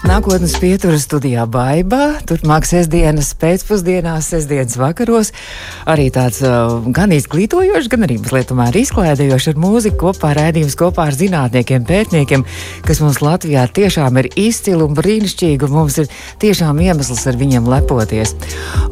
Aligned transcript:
Nākotnes 0.00 0.54
pietura 0.56 0.96
studijā 0.96 1.42
Baibā, 1.44 2.22
turpmāk 2.24 2.64
sestdienas 2.64 3.34
pēcpusdienās, 3.36 4.30
sestdienas 4.32 4.78
vakaros. 4.80 5.28
Arī 5.92 6.06
tāds 6.14 6.38
uh, 6.40 6.78
gan 6.88 7.12
izglītojošs, 7.12 7.90
gan 7.92 8.06
arī 8.06 8.16
mazliet 8.22 8.48
tomēr 8.48 8.78
izklaidējošs 8.80 9.50
ar 9.52 9.60
mūziku 9.60 9.98
kopā 10.06 10.30
rēdījums 10.38 10.76
kopā 10.80 11.04
ar 11.10 11.18
zinātniekiem, 11.18 11.84
pētniekiem, 11.84 12.46
kas 12.88 13.02
mums 13.04 13.20
Latvijā 13.20 13.66
tiešām 13.76 14.16
ir 14.22 14.30
izcili 14.40 14.80
un 14.86 14.96
brīnišķīgi, 14.96 15.68
un 15.68 15.76
mums 15.76 16.00
ir 16.00 16.08
tiešām 16.40 16.80
iemesls 16.80 17.20
ar 17.28 17.36
viņiem 17.40 17.68
lepoties. 17.68 18.32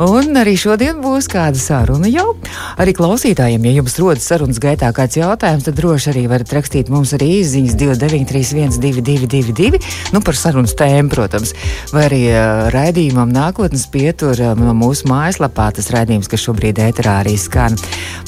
Un 0.04 0.36
arī 0.36 0.58
šodien 0.60 1.00
būs 1.00 1.30
kāda 1.32 1.56
saruna 1.56 2.12
jau. 2.12 2.36
Arī 2.76 2.92
klausītājiem, 3.00 3.64
ja 3.64 3.78
jums 3.80 3.96
rodas 4.02 4.28
sarunas 4.28 4.60
gaitā 4.60 4.92
kāds 4.92 5.16
jautājums, 5.16 5.64
tad 5.70 5.80
droši 5.80 6.12
arī 6.12 6.28
varat 6.28 6.52
rakstīt 6.60 6.92
mums 6.92 7.16
arī 7.16 7.32
izziņas 7.40 7.80
2931 7.80 8.78
2222 8.78 9.82
nu, 10.12 10.20
par 10.20 10.36
sarunas 10.36 10.76
tēmu 10.76 10.97
tēma, 10.98 11.12
protams, 11.12 11.54
vai 11.92 12.06
arī 12.08 12.20
uh, 12.32 12.68
raidījumam 12.74 13.30
nākotnes 13.32 13.86
pietur 13.92 14.38
no 14.58 14.74
mūsu 14.76 15.08
mājaslapā. 15.10 15.70
Tas 15.76 15.90
raidījums, 15.94 16.28
kas 16.30 16.42
šobrīd 16.42 16.80
ēterā 16.82 17.20
arī 17.22 17.36
skan. 17.38 17.76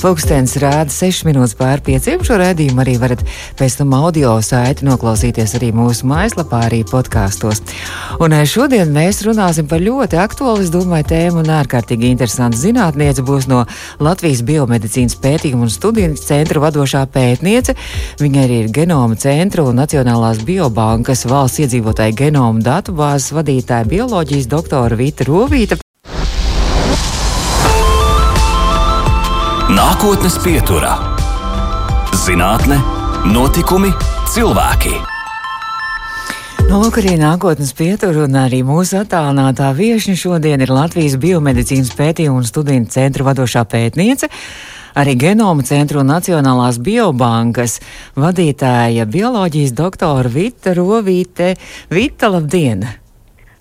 Pūkstens 0.01 0.57
rāda 0.63 0.91
6 0.93 1.27
minūtes 1.29 1.57
pār 1.59 1.83
5. 1.85 2.11
Šo 2.27 2.39
raidījumu 2.41 2.83
arī 2.85 2.97
varat 3.01 3.25
pēc 3.59 3.81
tam 3.81 3.95
audio 3.97 4.37
saiti 4.45 4.87
noklausīties 4.87 5.57
arī 5.59 5.73
mūsu 5.77 6.09
mājaslapā, 6.11 6.63
arī 6.69 6.83
podkāstos. 6.89 7.63
Un 8.23 8.35
šodien 8.49 8.93
mēs 8.95 9.23
runāsim 9.27 9.69
par 9.71 9.83
ļoti 9.83 10.19
aktuālu, 10.21 10.65
es 10.65 10.73
domāju, 10.73 11.09
tēmu 11.11 11.43
un 11.43 11.53
ārkārtīgi 11.59 12.11
interesantu 12.11 12.61
zinātniece 12.61 13.25
būs 13.27 13.49
no 13.51 13.65
Latvijas 14.01 14.45
biomedicīnas 14.47 15.19
pētījumu 15.21 15.67
un 15.67 15.75
studiju 15.75 16.17
centra 16.21 16.63
vadošā 16.63 17.05
pētniece. 17.13 17.77
Viņa 18.21 18.47
arī 18.47 18.63
ir 18.65 18.73
genoma 18.75 19.19
centra 19.21 19.67
un 19.67 19.81
Nacionālās 19.81 20.43
biobankas 20.47 21.27
valsts 21.29 21.63
iedzīvotāju 21.65 22.17
genoma 22.21 22.60
un 22.61 22.67
datubāzes 22.67 23.33
vadītāja 23.33 23.89
bioloģijas 23.89 24.49
doktora 24.51 24.97
Vita 24.99 25.25
Rovīta. 25.25 25.79
Nākotnes 29.71 30.37
pieturā- 30.45 30.93
zinātne, 32.25 32.77
notikumi, 33.25 33.93
cilvēki. 34.35 34.93
Nu, 36.69 36.83
lūk, 36.83 37.01
arī 37.01 37.17
nākotnes 37.19 37.73
pietura 37.75 38.27
un 38.27 38.37
arī 38.37 38.61
mūsu 38.63 39.01
attālinātā 39.01 39.73
viesņa 39.75 40.15
šodien 40.15 40.61
ir 40.61 40.71
Latvijas 40.71 41.17
biomedicīnas 41.17 41.95
pētījumu 41.97 42.43
un 42.43 42.45
studiju 42.45 42.87
centra 42.93 43.25
vadošā 43.25 43.65
pētniece 43.65 44.29
arī 44.95 45.17
genoma 45.21 45.67
centra 45.67 46.01
un 46.01 46.11
Nacionālās 46.11 46.81
biobankas 46.83 47.79
vadītāja 48.19 49.07
bioloģijas 49.11 49.77
doktora 49.77 50.31
Vita 50.33 50.75
Rovīte. 50.77 51.55
Vita, 51.91 52.33
labdien! 52.33 52.87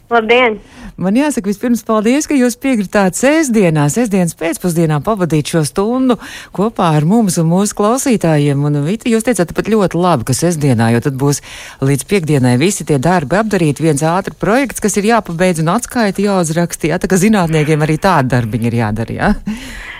Labdien! 0.09 0.55
Man 0.99 1.15
jāsaka, 1.15 1.47
vispirms 1.47 1.83
paldies, 1.87 2.25
ka 2.27 2.35
jūs 2.35 2.57
piekritāt 2.59 3.15
sēsdienā, 3.15 3.85
sēsdienas 3.93 4.33
pēcpusdienā 4.39 4.97
pavadīt 5.05 5.51
šo 5.53 5.61
stundu 5.67 6.17
kopā 6.55 6.89
ar 6.97 7.05
mums 7.07 7.37
un 7.39 7.47
mūsu 7.47 7.77
klausītājiem. 7.77 8.65
Un, 8.67 8.81
Vita, 8.87 9.07
jūs 9.11 9.23
teicāt 9.27 9.53
pat 9.55 9.69
ļoti 9.71 9.99
labi, 10.01 10.25
ka 10.27 10.35
sēsdienā, 10.35 10.89
jo 10.95 11.03
tad 11.05 11.15
būs 11.21 11.39
līdz 11.85 12.07
piekdienai 12.09 12.57
visi 12.59 12.87
tie 12.89 12.97
darbi 12.99 13.37
apdarīti, 13.39 13.85
viens 13.85 14.03
ātri 14.03 14.35
projekts, 14.35 14.83
kas 14.83 14.97
ir 14.99 15.07
jāpabeidz 15.11 15.63
un 15.63 15.71
atskaiti 15.77 16.25
jāuzraksta. 16.25 16.91
Jā, 16.91 16.99
tā 16.99 17.07
kā 17.07 17.21
zinātniekiem 17.21 17.85
arī 17.85 17.95
tādi 18.01 18.33
darbiņi 18.33 18.71
ir 18.71 18.79
jādara. 18.81 19.15
Jā? 19.21 19.31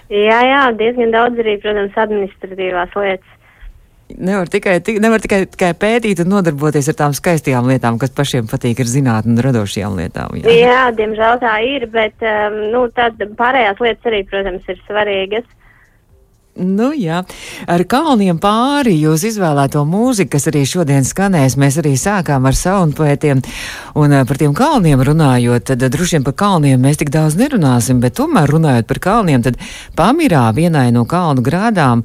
Jā, 0.10 0.40
jā, 0.42 0.62
diezgan 0.78 1.12
daudz 1.14 1.42
arī, 1.42 1.60
protams, 1.62 1.98
administratīvās 2.02 2.96
lietas. 2.98 3.36
Nevar 4.10 4.50
tikai, 4.50 4.80
nevar 4.98 5.22
tikai, 5.22 5.44
tikai 5.54 5.70
pētīt 5.78 6.24
un 6.24 6.32
nodarboties 6.34 6.88
ar 6.90 6.96
tām 6.98 7.14
skaistajām 7.14 7.68
lietām, 7.70 8.00
kas 8.02 8.10
pašiem 8.18 8.48
patīk, 8.50 8.82
ar 8.82 8.90
zinātnē 8.90 9.36
un 9.36 9.44
radošajām 9.46 10.00
lietām. 10.00 10.40
Jā. 10.42 10.56
jā, 10.56 10.80
diemžēl 10.98 11.38
tā 11.44 11.54
ir, 11.62 11.86
bet 11.94 12.26
um, 12.26 12.58
nu, 12.74 12.88
tad 12.98 13.22
pārējās 13.38 13.84
lietas 13.86 14.10
arī, 14.10 14.24
protams, 14.32 14.66
ir 14.66 14.82
svarīgas. 14.88 15.46
Nu, 16.60 16.90
jā, 16.92 17.22
ar 17.72 17.82
kalniem 17.88 18.40
pāri 18.42 18.98
jūs 19.00 19.24
izvēlēto 19.30 19.86
mūziku, 19.88 20.34
kas 20.34 20.50
arī 20.52 20.66
šodien 20.68 21.06
skanēs. 21.08 21.56
Mēs 21.60 21.78
arī 21.80 21.94
sākām 21.96 22.50
ar 22.50 22.58
saunu 22.58 22.92
poetiem. 22.98 23.40
Un 23.96 24.16
par 24.28 24.40
tiem 24.42 24.52
kalniem 24.58 25.00
runājot, 25.00 25.70
tad 25.72 25.86
droši 25.96 26.18
vien 26.18 26.28
par 26.28 26.36
kalniem 26.44 26.84
mēs 26.84 27.00
tik 27.00 27.14
daudz 27.16 27.40
nerunāsim, 27.40 28.04
bet 28.04 28.18
tomēr 28.20 28.52
runājot 28.52 28.90
par 28.92 29.00
kalniem, 29.08 29.46
tad 29.46 29.56
Pamirā 29.96 30.50
vienai 30.56 30.90
no 30.92 31.06
kalnu 31.08 31.46
grādām 31.46 32.04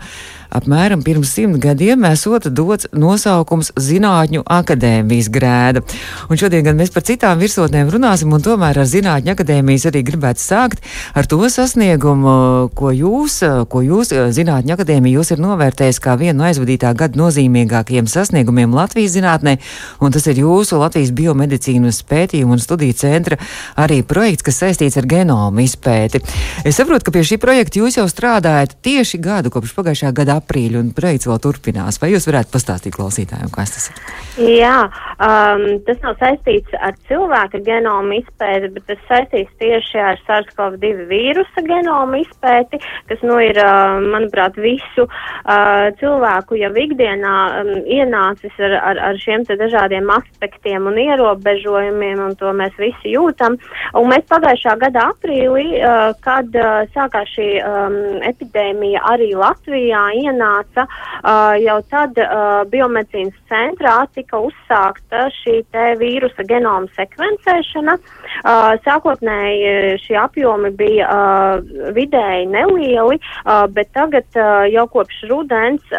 apmēram 0.54 1.02
pirms 1.04 1.32
simt 1.34 1.58
gadiem 1.62 2.04
esot 2.08 2.46
dots 2.54 2.86
nosaukums 2.94 3.72
Zinātņu 3.80 4.44
akadēmijas 4.46 5.28
grēda. 5.34 5.82
Un 6.30 6.38
šodien 6.38 6.64
gan 6.66 6.78
mēs 6.78 6.92
par 6.94 7.04
citām 7.06 7.40
virsotnēm 7.42 7.90
runāsim, 7.92 8.30
un 8.34 8.44
tomēr 8.44 8.78
ar 8.80 8.88
Zinātņu 8.88 9.34
akadēmijas 9.34 9.88
arī 9.90 10.04
gribētu 10.06 10.42
sākt 10.42 10.84
ar 11.14 11.26
to 11.30 11.40
sasniegumu, 11.50 12.70
ko 12.78 12.92
jūs, 12.94 13.40
ko 13.70 13.82
jūs 13.84 14.14
Zinātņu 14.36 14.76
akadēmija 14.76 15.18
jūs 15.18 15.34
ir 15.34 15.42
novērtējis 15.42 16.00
kā 16.04 16.14
vienu 16.20 16.42
no 16.42 16.48
aizvadītā 16.48 16.94
gada 16.98 17.18
nozīmīgākajiem 17.18 18.06
sasniegumiem 18.10 18.74
Latvijas 18.74 19.16
zinātnē, 19.16 19.56
un 20.00 20.14
tas 20.14 20.26
ir 20.30 20.38
jūsu 20.44 20.78
Latvijas 20.80 21.12
biomedicīnas 21.16 22.02
pētījumu 22.06 22.56
un 22.56 22.62
studiju 22.62 22.96
centra 22.98 23.40
arī 23.80 24.02
projekts, 24.06 24.46
kas 24.46 24.62
saistīts 24.62 24.98
ar 25.00 25.08
genomu 25.10 25.64
izpēti. 25.64 26.22
Es 26.64 26.78
saprotu, 26.78 27.08
ka 27.08 27.14
pie 27.14 27.24
šī 27.26 27.40
projekta 27.42 27.80
jūs 27.82 27.98
jau 27.98 28.06
strādājat 28.10 28.76
tieši 28.84 29.20
gadu 29.22 29.52
kopš 29.54 29.74
pagājušā 29.76 30.14
gada 30.14 30.38
aprīļa, 30.44 30.84
un 30.84 30.92
projekts 30.94 31.28
vēl 31.28 31.40
turpinās. 31.42 31.98
Vai 32.02 32.12
jūs 32.12 32.28
varētu 32.28 32.52
pastāstīt 32.54 32.94
klausītājiem, 32.94 33.50
kas 33.54 33.74
tas 33.74 33.90
ir? 33.90 34.00
Jā, 34.34 34.88
um, 35.22 35.64
tas 35.86 36.00
nav 36.02 36.16
saistīts 36.18 36.74
ar 36.82 36.96
cilvēka 37.08 37.60
genomu 37.66 38.18
izpēti, 38.18 38.72
bet 38.74 38.86
tas 38.90 39.02
saistīts 39.08 39.52
tieši 39.62 40.00
ar 40.02 40.18
SARS-CoV-2 40.26 41.06
vīrusa 41.10 41.62
genomu 41.66 42.18
izpēti, 42.22 42.80
kas 43.10 43.22
nu 43.22 43.38
ir, 43.42 43.58
uh, 43.62 44.00
manuprāt, 44.14 44.58
visu 44.58 45.06
uh, 45.06 45.90
cilvēku 46.00 46.58
jau 46.58 46.72
ikdienā 46.84 47.36
um, 47.60 47.72
ienācis 47.86 48.58
ar, 48.58 48.74
ar, 48.80 49.02
ar 49.10 49.20
šiem 49.22 49.46
te 49.46 49.58
dažādiem 49.60 50.10
aspektiem 50.16 50.90
un 50.90 50.98
ierobežojumiem, 51.04 52.24
un 52.26 52.34
to 52.40 52.50
mēs 52.56 52.74
visi 52.82 53.14
jūtam. 53.14 53.58
Un 53.94 54.10
mēs 54.10 54.26
pagājušā 54.32 54.76
gada 54.82 55.08
aprīlī, 55.14 55.78
uh, 55.78 56.10
kad 56.26 56.50
uh, 56.58 56.82
sākās 56.96 57.30
šī 57.36 57.48
um, 57.62 58.00
epidēmija 58.26 59.06
arī 59.14 59.30
Latvijā, 59.38 60.08
ienāca, 60.24 60.86
jau 61.62 61.78
tad 61.92 62.18
biomedicīnas 62.72 63.36
centrā 63.50 63.96
tika 64.16 64.40
uzsākta 64.44 65.26
šī 65.40 65.60
vīrusa 66.00 66.46
genoma 66.48 66.90
sekvencēšana. 66.96 67.96
Sākotnēji 68.84 69.96
šie 70.04 70.18
apjomi 70.20 70.72
bija 70.78 71.08
vidēji 71.96 72.50
nelieli, 72.52 73.20
bet 73.76 73.92
tagad 73.96 74.42
jau 74.72 74.86
kopš 74.92 75.24
rudens 75.30 75.96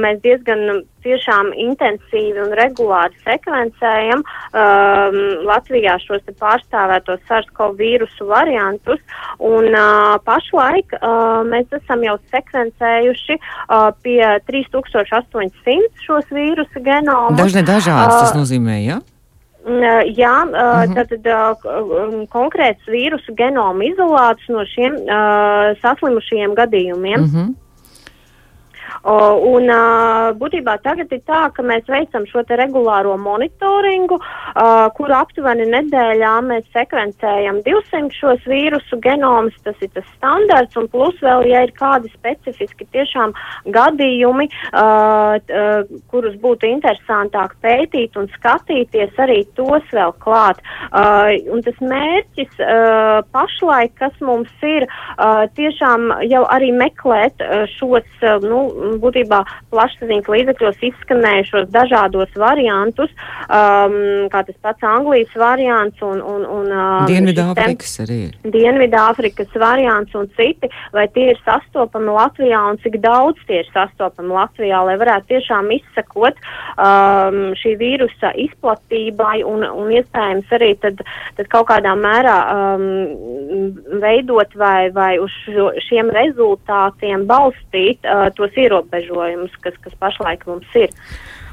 mēs 0.00 0.22
diezgan 0.24 0.84
tiešām 1.04 1.52
intensīvi 1.56 2.40
un 2.44 2.54
regulāri 2.58 3.16
sekvencējam 3.26 4.22
um, 4.22 5.18
Latvijā 5.48 5.96
šos 6.04 6.24
pārstāvētos 6.40 7.22
SARS-CoV 7.28 7.76
vīrusu 7.80 8.28
variantus, 8.30 9.00
un 9.38 9.70
uh, 9.70 10.16
pašlaik 10.26 10.96
uh, 10.98 11.40
mēs 11.48 11.70
esam 11.80 12.04
jau 12.06 12.18
sekvencējuši 12.32 13.38
uh, 13.38 13.90
pie 14.04 14.20
3800 14.50 16.04
šos 16.04 16.28
vīrusu 16.34 16.84
genomus. 16.84 17.38
Dažne 17.40 17.64
dažādas 17.66 18.16
uh, 18.16 18.20
tas 18.26 18.36
nozīmē, 18.38 18.82
ja? 18.84 19.00
Jā, 20.16 20.36
uh 20.48 20.56
-huh. 20.56 20.94
tātad 20.96 21.26
uh, 21.28 22.26
konkrēts 22.32 22.80
vīrusu 22.88 23.34
genomu 23.36 23.82
izolāts 23.82 24.48
no 24.48 24.64
šiem 24.64 24.94
uh, 24.94 25.76
saslimušajiem 25.82 26.54
gadījumiem. 26.54 27.20
Uh 27.20 27.26
mhm. 27.26 27.50
-huh. 28.90 29.40
Un 29.50 29.70
būtībā 30.38 30.78
tagad 30.82 31.12
ir 31.12 31.22
tā, 31.26 31.50
ka 31.54 31.62
mēs 31.62 31.84
veicam 31.88 32.26
šo 32.26 32.42
regulāro 32.48 33.16
monitoringu, 33.16 34.18
kuru 34.96 35.14
aptuveni 35.14 35.66
nedēļā 35.70 36.34
mēs 36.44 36.64
sekvencējam 36.74 37.62
200 37.66 38.10
šos 38.12 38.44
vīrusu 38.46 39.00
genomus, 39.02 39.54
tas 39.64 39.76
ir 39.80 39.90
tas 39.94 40.04
standarts, 40.16 40.76
un 40.76 40.88
plus 40.88 41.14
vēl, 41.22 41.46
ja 41.50 41.62
ir 41.66 41.72
kādi 41.76 42.10
specifiski 42.12 42.86
tiešām 42.92 43.34
gadījumi, 43.66 44.48
kurus 46.10 46.36
būtu 46.40 46.66
interesantāk 46.70 47.56
pētīt 47.62 48.16
un 48.16 48.28
skatīties, 48.36 49.14
arī 49.18 49.44
tos 49.54 49.84
vēl 49.92 50.14
klāt. 50.18 50.60
Un 50.92 51.62
tas 51.66 51.78
mērķis 51.80 52.60
pašlaik, 53.32 53.94
kas 53.98 54.14
mums 54.20 54.50
ir, 54.66 54.86
tiešām 55.56 56.10
jau 56.30 56.44
arī 56.50 56.72
meklēt 56.76 57.42
šos, 57.76 58.08
nu, 58.44 58.60
būtībā 59.02 59.42
plašsaziņas 59.72 60.30
līdzekļos 60.34 60.84
izskanējušos 60.90 61.70
dažādos 61.74 62.32
variantus, 62.40 63.12
um, 63.46 64.28
kā 64.32 64.44
tas 64.46 64.58
pats 64.62 64.86
Anglijas 64.86 65.32
variants 65.38 66.00
un, 66.04 66.22
un, 66.24 66.46
un 66.48 66.70
Dienvidāfrikas 67.10 67.94
arī. 68.04 68.20
Dienvidāfrikas 68.44 69.54
variants 69.60 70.14
un 70.18 70.28
citi, 70.36 70.70
vai 70.94 71.06
tie 71.14 71.30
ir 71.34 71.40
sastopami 71.44 72.12
Latvijā 72.14 72.60
un 72.70 72.80
cik 72.82 73.00
daudz 73.02 73.40
tie 73.48 73.62
ir 73.62 73.70
sastopami 73.74 74.34
Latvijā, 74.36 74.82
lai 74.86 74.96
varētu 75.00 75.30
tiešām 75.34 75.70
izsakot 75.76 76.38
um, 76.40 77.40
šī 77.60 77.74
vīrusa 77.80 78.32
izplatībai 78.46 79.40
un, 79.46 79.64
un 79.64 79.92
iespējams 79.94 80.54
arī 80.56 80.72
tad, 80.82 81.02
tad 81.38 81.50
kaut 81.52 81.68
kādā 81.70 81.94
mērā 81.98 82.38
um, 82.54 82.86
veidot 84.02 84.54
vai, 84.58 84.90
vai 84.94 85.12
uz 85.22 85.34
šo, 85.44 85.70
šiem 85.88 86.12
rezultātiem 86.14 87.26
balstīt 87.30 88.06
uh, 88.06 88.28
tos 88.36 88.54
ierobežojumus, 88.56 88.69
kas, 89.64 89.76
kas 89.84 89.96
pašlaik 90.02 90.46
mums 90.50 90.78
ir. 90.78 90.94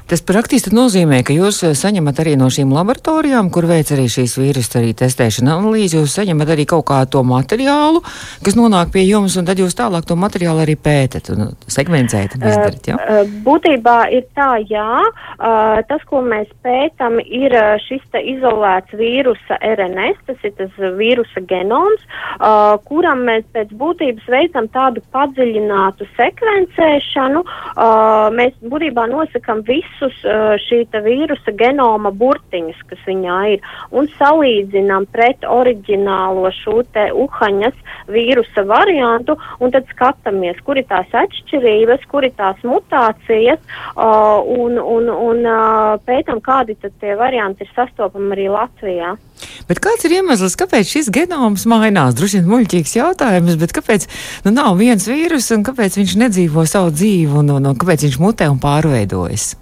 Tas 0.08 0.22
praktiski 0.24 0.70
nozīmē, 0.72 1.18
ka 1.20 1.34
jūs 1.36 1.58
eh, 1.68 1.74
saņemat 1.76 2.22
arī 2.22 2.32
no 2.40 2.46
šīm 2.48 2.70
laboratorijām, 2.72 3.50
kur 3.52 3.66
veic 3.68 3.90
arī 3.92 4.06
šīs 4.08 4.38
vīrusu 4.40 4.80
testēšana 4.96 5.58
analīzi, 5.58 5.98
jūs 5.98 6.14
saņemat 6.16 6.52
arī 6.54 6.64
kaut 6.70 6.86
kādu 6.88 7.20
materiālu, 7.28 8.00
kas 8.40 8.56
nonāk 8.56 8.94
pie 8.94 9.02
jums, 9.04 9.36
un 9.36 9.44
tad 9.44 9.60
jūs 9.60 9.76
tālāk 9.76 10.06
to 10.08 10.16
materiālu 10.16 10.64
arī 10.64 10.78
pētat 10.80 11.28
un 11.34 11.50
sekvencējat 11.68 12.38
un 12.38 12.46
izdarat, 12.48 12.88
jā? 12.88 12.96
Uh, 12.96 13.34
būtībā 13.44 13.98
ir 14.16 14.24
tā, 14.38 14.54
jā. 14.70 14.86
Tas, 15.88 16.02
ko 16.08 16.22
mēs 16.24 16.48
pētam, 16.64 17.18
ir 17.20 17.52
šis 17.84 18.02
izolēts 18.18 18.96
vīrusa 18.96 19.58
RNS, 19.60 20.24
tas 20.26 20.48
ir 20.48 20.54
tas 20.58 20.72
vīrusa 20.98 21.44
genoms, 21.50 22.02
kuram 22.88 23.22
mēs 23.28 23.44
pēc 23.54 23.70
būtības 23.78 24.26
veicam 24.32 24.66
tādu 24.74 25.04
padziļinātu 25.14 26.08
sekvencēšanu. 26.16 27.44
Mēs 28.38 28.58
būtībā 28.72 29.06
nosakam 29.12 29.62
visu 29.68 29.97
visus 29.98 30.24
uh, 30.24 30.54
šī 30.62 30.86
vīrusa 31.02 31.52
genoma 31.56 32.10
burtiņus, 32.10 32.78
kas 32.88 32.98
viņā 33.06 33.38
ir, 33.54 33.60
un 33.90 34.08
salīdzinām 34.18 35.06
pret 35.12 35.44
oriģinālo 35.44 36.50
šo 36.52 36.82
te 36.92 37.10
uhaņas 37.12 37.74
vīrusa 38.08 38.64
variantu, 38.66 39.36
un 39.60 39.70
tad 39.70 39.86
skatāmies, 39.90 40.58
kur 40.64 40.78
ir 40.78 40.86
tās 40.88 41.06
atšķirības, 41.12 42.06
kur 42.08 42.24
ir 42.24 42.32
tās 42.36 42.56
mutācijas, 42.62 43.60
uh, 43.96 44.42
un, 44.42 44.78
un, 44.78 45.08
un 45.08 45.44
uh, 45.44 45.98
pētam, 46.06 46.40
kādi 46.40 46.76
tad 46.80 46.92
tie 47.00 47.16
varianti 47.16 47.64
ir 47.64 47.72
sastopami 47.74 48.32
arī 48.36 48.48
Latvijā. 48.52 49.16
Bet 49.68 49.78
kāds 49.84 50.06
ir 50.08 50.16
iemesls, 50.16 50.56
kāpēc 50.58 50.88
šis 50.88 51.10
genoms 51.12 51.66
mainās? 51.68 52.16
Droši 52.16 52.40
vien 52.40 52.48
muļķīgs 52.48 52.96
jautājums, 52.96 53.58
bet 53.60 53.74
kāpēc 53.76 54.08
nu, 54.46 54.54
nav 54.56 54.78
viens 54.80 55.04
vīrus 55.06 55.50
un 55.54 55.62
kāpēc 55.66 56.00
viņš 56.00 56.16
nedzīvo 56.24 56.64
savu 56.66 56.90
dzīvi 56.94 57.36
un, 57.42 57.52
un, 57.58 57.68
un 57.70 57.78
kāpēc 57.78 58.08
viņš 58.08 58.18
mutē 58.22 58.48
un 58.50 58.58
pārveidojas? 58.62 59.52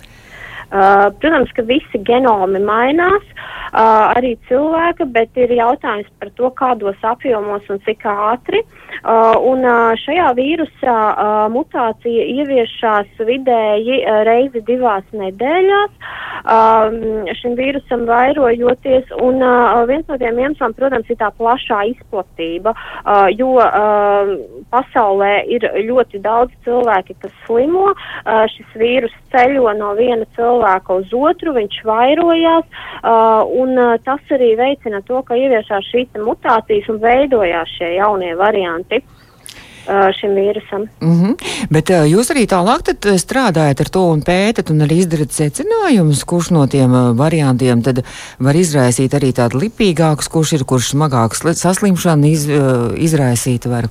Uh, 0.76 1.08
protams, 1.20 1.48
ka 1.56 1.62
visi 1.64 1.98
genomi 2.04 2.60
mainās, 2.60 3.24
uh, 3.32 4.12
arī 4.12 4.34
cilvēka, 4.48 5.06
bet 5.14 5.38
ir 5.40 5.54
jautājums 5.56 6.10
par 6.20 6.28
to, 6.36 6.50
kādos 6.58 6.98
apjomos 7.00 7.64
un 7.72 7.80
cik 7.86 8.04
ātri. 8.10 8.60
Uh, 9.06 9.36
un 9.48 9.64
uh, 9.64 9.94
šajā 10.02 10.26
vīrusā 10.36 10.96
uh, 11.12 11.46
mutācija 11.52 12.26
ieviešās 12.42 13.22
vidēji 13.24 14.02
uh, 14.02 14.20
reizi 14.28 14.60
divās 14.68 15.06
nedēļās. 15.16 16.12
Uh, 16.44 17.32
šim 17.40 17.56
vīrusam 17.56 18.04
vairojoties, 18.10 19.08
un 19.24 19.40
uh, 19.40 19.80
viens 19.88 20.04
no 20.10 20.20
tiem 20.20 20.42
iemesliem, 20.44 20.76
protams, 20.76 21.08
ir 21.08 21.20
tā 21.22 21.30
plašā 21.40 21.80
izplatība, 21.94 22.74
uh, 22.76 23.26
jo 23.32 23.56
uh, 23.62 24.34
pasaulē 24.74 25.32
ir 25.56 25.64
ļoti 25.88 26.20
daudz 26.26 26.52
cilvēki, 26.68 27.16
kas 27.24 27.34
slimo. 27.46 27.94
Uh, 27.96 28.44
šis 28.52 28.76
vīrus 28.76 29.16
ceļo 29.32 29.72
no 29.80 29.94
viena 29.96 30.28
cilvēka 30.36 30.65
uz 30.96 31.12
otru, 31.12 31.54
viņš 31.56 31.82
vairojās, 31.86 32.64
uh, 32.66 33.42
un 33.62 33.76
uh, 33.78 33.94
tas 34.04 34.34
arī 34.36 34.54
veicina 34.58 35.02
to, 35.06 35.22
ka 35.26 35.38
ieviešās 35.38 35.92
šīs 35.92 36.18
mutācijas 36.22 36.88
un 36.92 37.00
veidojās 37.02 37.76
šie 37.78 37.94
jaunie 37.96 38.34
varianti 38.38 39.02
uh, 39.02 40.08
šim 40.18 40.34
vīrusam. 40.36 40.88
Mm 41.00 41.16
-hmm. 41.20 41.34
Bet 41.70 41.90
uh, 41.90 42.06
jūs 42.06 42.30
arī 42.34 42.46
tālāk 42.46 42.90
strādājat 43.18 43.80
ar 43.80 43.88
to 43.88 44.02
un 44.12 44.22
pētat 44.22 44.70
un 44.70 44.80
arī 44.80 44.98
izdarat 45.02 45.30
secinājumus, 45.30 46.24
kurš 46.24 46.50
no 46.50 46.66
tiem 46.66 46.92
uh, 46.92 47.12
variantiem 47.16 47.82
tad 47.82 48.02
var 48.38 48.54
izraisīt 48.54 49.14
arī 49.14 49.32
tādu 49.32 49.60
lipīgāku, 49.62 50.30
kurš 50.30 50.52
ir, 50.52 50.64
kurš 50.64 50.90
smagāks 50.94 51.42
saslimšanu 51.54 52.26
iz, 52.26 52.48
uh, 52.48 52.92
izraisīt 52.96 53.66
var. 53.66 53.88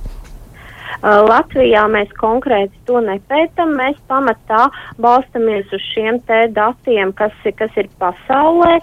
Latvijā 1.02 1.84
mēs 1.92 2.10
konkrēti 2.18 2.78
to 2.88 3.00
nepētam. 3.04 3.74
Mēs 3.76 3.98
pamatā 4.08 4.66
balstamies 5.02 5.70
uz 5.74 5.82
šiem 5.92 6.20
te 6.28 6.46
datiem, 6.54 7.12
kas, 7.16 7.34
kas 7.58 7.76
ir 7.76 7.88
pasaulē 8.00 8.78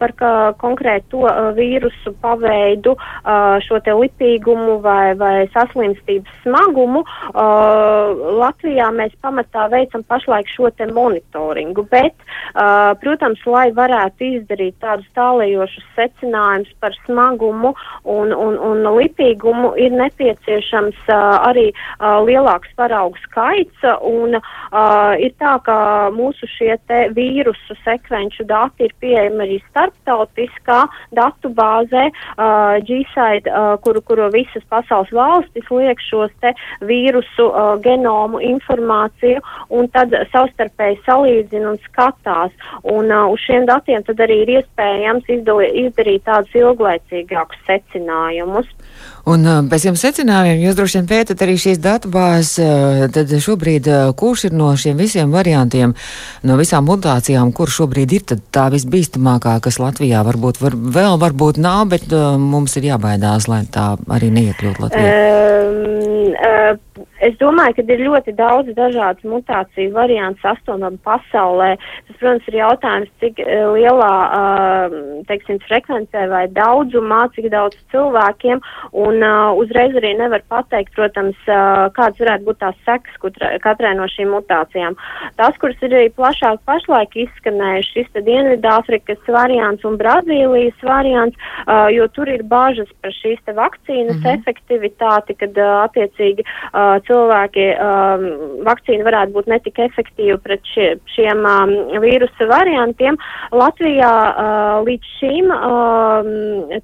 par 0.00 0.14
konkrēto 0.60 1.26
vīrusu 1.56 2.14
paveidu, 2.22 2.94
šo 3.66 3.80
te 3.84 3.94
lipīgumu 3.96 4.78
vai, 4.84 5.14
vai 5.18 5.34
saslimstības 5.54 6.42
smagumu. 6.44 7.04
Latvijā 8.42 8.88
mēs 8.94 9.14
pamatā 9.22 9.68
veicam 9.72 10.04
pašlaik 10.08 10.48
šo 10.52 10.70
te 10.76 10.88
monitoringu, 10.92 11.84
bet, 11.92 12.16
protams, 13.02 13.42
lai 13.46 13.68
varētu 13.76 14.28
izdarīt 14.38 14.78
tādus 14.82 15.08
tālējošus 15.16 15.86
secinājumus 15.96 16.72
par 16.80 16.96
smagumu 17.04 17.74
un, 18.04 18.32
un, 18.32 18.58
un 18.58 18.86
lipīgumu, 18.96 19.74
ir 19.80 19.94
nepieciešams 19.96 20.98
uh, 21.08 21.41
arī 21.48 21.68
lielāks 22.00 22.72
paraugu 22.78 23.18
skaits, 23.26 23.86
un 24.06 24.38
ir 25.22 25.34
tā, 25.40 25.56
ka 25.66 25.76
mūsu 26.14 26.48
šie 26.56 26.76
vīrusu 27.16 27.76
sekvenču 27.84 28.46
dati 28.48 28.88
ir 28.88 28.94
pieejami 29.02 29.44
arī 29.46 29.58
starptautiskā 29.70 30.80
datu 31.14 31.52
bāzē, 31.56 32.08
GSAID, 32.88 33.50
kuru, 33.84 34.02
kuru 34.06 34.28
visas 34.34 34.64
pasaules 34.70 35.12
valstis 35.12 35.68
liek 35.70 36.00
šos 36.08 36.32
te 36.42 36.54
vīrusu 36.86 37.48
genomu 37.84 38.40
informāciju, 38.42 39.42
un 39.70 39.88
tad 39.94 40.14
savstarpēji 40.32 41.00
salīdzina 41.06 41.72
un 41.72 41.80
skatās, 41.86 42.52
un 42.88 43.12
uz 43.12 43.40
šiem 43.46 43.66
datiem 43.68 44.04
tad 44.06 44.20
arī 44.24 44.42
ir 44.44 44.54
iespējams 44.58 45.30
izdali, 45.36 45.70
izdarīt 45.86 46.24
tādus 46.28 46.54
ilglaicīgākus 46.58 47.62
secinājumus. 47.68 48.68
Un 49.30 49.46
pēc 49.70 49.86
šiem 49.86 49.96
secinājumiem 49.98 50.64
jūs 50.66 50.76
droši 50.78 50.98
vien 50.98 51.08
pētat 51.10 51.31
arī 51.40 51.56
šīs 51.60 51.80
datubāzes, 51.82 52.58
tad 53.14 53.32
šobrīd 53.32 53.88
kurš 54.18 54.48
ir 54.50 54.56
no 54.56 54.70
šiem 54.76 55.00
visiem 55.00 55.32
variantiem, 55.32 55.94
no 56.44 56.58
visām 56.60 56.86
mutācijām, 56.88 57.52
kur 57.56 57.72
šobrīd 57.72 58.16
ir 58.18 58.36
tā 58.52 58.68
visbīstamākā, 58.72 59.56
kas 59.64 59.80
Latvijā 59.82 60.22
varbūt 60.26 60.60
var, 60.62 60.76
vēl 60.76 61.18
varbūt 61.22 61.60
nav, 61.62 61.86
bet 61.92 62.08
uh, 62.12 62.36
mums 62.40 62.76
ir 62.80 62.90
jābaidās, 62.92 63.48
lai 63.50 63.62
tā 63.72 63.92
arī 64.12 64.30
neiekļūt 64.36 64.82
Latvijā? 64.82 65.16
Um, 65.62 66.34
uh, 66.36 67.08
es 67.26 67.36
domāju, 67.40 67.76
ka 67.78 67.84
ir 67.94 68.04
ļoti 68.06 68.34
daudz 68.38 68.72
dažādas 68.76 69.24
mutāciju 69.26 69.94
variantu 69.94 70.42
sastāvam 70.42 70.98
pasaulē. 71.06 71.76
Tas, 72.08 72.16
protams, 72.18 72.48
ir 72.50 72.58
jautājums, 72.58 73.12
cik 73.22 73.40
lielā, 73.76 74.12
uh, 74.26 74.96
teiksim, 75.28 75.60
frekvencē 75.68 76.26
vai 76.32 76.44
daudzumā, 76.52 77.24
cik 77.36 77.50
daudz 77.54 77.78
cilvēkiem. 77.94 78.62
Un 79.04 79.22
uh, 79.22 79.54
uzreiz 79.58 79.96
arī 79.98 80.14
nevar 80.18 80.44
pateikt, 80.52 80.94
protams, 80.96 81.38
uh, 81.46 81.88
kādas 81.96 82.20
varētu 82.22 82.48
būt 82.48 82.60
tās 82.62 82.78
sekas 82.86 83.18
katrai 83.62 83.94
no 83.98 84.08
šīm 84.10 84.32
mutācijām. 84.34 84.98
Tās, 85.38 85.56
kuras 85.62 85.80
ir 85.82 85.94
arī 85.94 86.10
plašāk 86.16 86.62
pašlaik 86.68 87.16
izskanējušas, 87.26 87.92
šis 87.92 88.24
Dienvidāfrikas 88.26 89.20
variants 89.32 89.84
un 89.88 89.98
Brazīlijas 90.00 90.84
variants, 90.86 91.36
jo 91.92 92.06
tur 92.14 92.30
ir 92.30 92.44
bāžas 92.48 92.88
par 93.02 93.12
šīs 93.16 93.40
te 93.44 93.54
vakcīnas 93.56 94.16
mm 94.16 94.22
-hmm. 94.22 94.38
efektivitāti, 94.38 95.36
kad 95.40 95.58
attiecīgi 95.58 96.44
uh, 96.46 96.98
cilvēki 97.12 97.66
um, 97.76 98.26
vakcīna 98.66 99.06
varētu 99.06 99.36
būt 99.36 99.50
netik 99.52 99.78
efektīva 99.84 100.38
pret 100.42 100.64
šie, 100.72 100.88
šiem 101.14 101.44
um, 101.44 101.72
vīrusa 102.02 102.48
variantiem. 102.50 103.18
Latvijā 103.52 104.12
uh, 104.12 104.80
līdz 104.86 105.12
šim 105.18 105.52
um, 105.52 106.30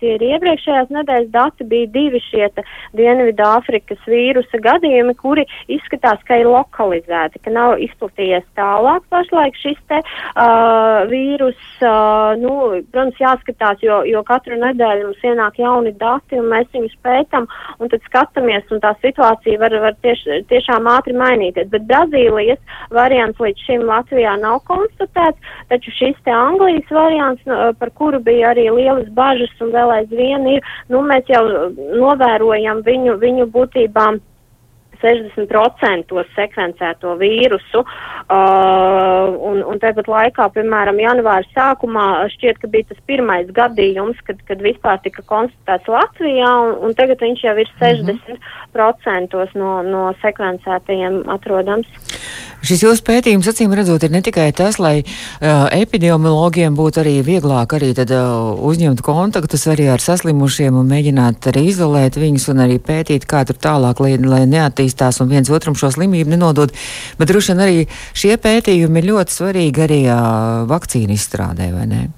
tie 0.00 0.14
ir 0.16 0.26
iepriekšējās 0.28 0.92
nedēļas 0.94 1.32
dati 1.34 1.68
bija 1.68 1.90
divi 1.94 2.20
šie 2.28 2.48
Dienvidāfrikas 2.96 4.00
vīrusa 4.08 4.60
gadījumi, 4.64 5.14
kuri 5.18 5.44
izskatās, 5.70 6.20
ka 6.28 6.38
ir 6.40 6.48
lokalizēti, 6.48 7.42
ka 7.44 7.52
nav 7.52 7.76
izplatījies 7.82 8.46
tālāk 8.58 9.04
pašlaik 9.12 9.56
šis 9.60 9.78
te 9.90 10.00
uh, 10.02 11.04
vīrus. 11.10 11.60
Uh, 11.78 12.34
nu, 12.40 12.54
protams, 12.90 13.18
jāskatās, 13.20 13.82
jo, 13.84 14.00
jo 14.08 14.22
katru 14.26 14.58
nedēļu 14.60 15.10
mums 15.10 15.24
ienāk 15.24 15.60
jauni 15.60 15.94
dati 15.98 16.40
un 16.40 16.48
mēs 16.52 16.70
viņus 16.74 16.96
pētam 17.04 17.48
un 17.78 17.92
tad 17.92 18.04
skatāmies 18.08 18.68
un 18.74 18.82
tā 18.82 18.94
situācija 19.02 19.60
var, 19.60 19.76
var 19.84 19.96
tieš, 20.24 20.44
tiešām 20.50 20.88
ātri 20.90 21.14
mainīties. 21.16 21.68
Bet 21.72 21.86
Brazīlijas 21.88 22.60
variants 22.94 23.40
līdz 23.42 23.66
šim 23.66 23.84
Latvijā 23.88 24.36
nav 24.40 24.60
konstatēts, 24.68 25.38
taču 25.68 25.94
šis 25.96 26.16
te 26.24 26.34
Anglijas 26.34 26.90
variants, 26.90 27.42
par 27.78 27.90
kuru 27.98 28.20
bija 28.20 28.52
arī 28.52 28.68
lielas 28.70 29.08
bažas 29.14 29.52
un 29.60 29.72
vēl 29.74 29.94
aizvien 30.00 30.46
ir, 30.56 30.72
nu, 30.88 31.02
mēs 31.02 31.28
jau 31.28 31.44
novērojam 31.98 32.82
viņu, 32.86 33.18
viņu 33.22 33.48
būtībā 33.54 34.10
60% 35.02 36.24
sekvencēto 36.34 37.14
vīrusu. 37.20 37.84
Uh, 38.28 39.34
un, 39.50 39.62
un 39.64 39.80
tāpat 39.82 40.10
laikā, 40.10 40.48
piemēram, 40.56 41.00
janvāra 41.00 41.46
sākumā 41.54 42.06
šķiet, 42.34 42.60
ka 42.62 42.70
bija 42.72 42.90
tas 42.90 43.00
pirmais 43.08 43.48
gadījums, 43.56 44.20
kad, 44.26 44.40
kad 44.48 44.62
vispār 44.64 45.00
tika 45.04 45.24
konstatēts 45.28 45.88
Latvijā, 45.88 46.50
un, 46.66 46.74
un 46.88 46.98
tagad 46.98 47.22
viņš 47.24 47.44
jau 47.46 47.56
ir 47.56 47.72
60% 47.80 48.04
mm 48.04 48.20
-hmm. 48.74 49.56
no, 49.62 49.72
no 49.82 50.04
sekvencētajiem 50.22 51.22
atrodams. 51.38 51.88
Šis 52.58 52.82
jūsu 52.82 53.04
pētījums, 53.06 53.46
acīm 53.46 53.72
redzot, 53.76 54.02
ir 54.02 54.10
ne 54.10 54.18
tikai 54.24 54.48
tas, 54.56 54.80
lai 54.82 55.04
uh, 55.04 55.68
epidemiologiem 55.70 56.74
būtu 56.74 57.04
arī 57.04 57.14
vieglāk 57.22 57.76
arī 57.76 57.92
tad, 57.94 58.10
uh, 58.10 58.50
uzņemt 58.66 59.02
kontaktus 59.06 59.68
arī 59.70 59.86
ar 59.92 60.02
saslimušiem 60.02 60.74
un 60.74 60.90
mēģināt 60.90 61.46
arī 61.52 61.68
izolēt 61.70 62.18
viņus 62.18 62.48
un 62.50 62.64
arī 62.66 62.80
pētīt, 62.82 63.28
kā 63.30 63.44
tur 63.46 63.60
tālāk, 63.62 64.02
lai, 64.02 64.16
lai 64.18 64.42
neattīstās 64.88 65.20
un 65.20 65.28
viens 65.28 65.50
otram 65.50 65.76
šo 65.76 65.90
slimību 65.92 66.30
nenodod. 66.30 66.72
Bet 67.18 67.28
droši 67.28 67.52
vien 67.52 67.60
arī 67.64 67.86
šie 68.14 68.36
pētījumi 68.36 68.98
ir 69.00 69.10
ļoti 69.12 69.32
svarīgi 69.32 69.84
arī 69.84 70.00
uh, 70.08 70.66
vakcīnu 70.68 71.12
izstrādē, 71.14 71.72
vai 71.72 71.86
ne? 71.86 72.08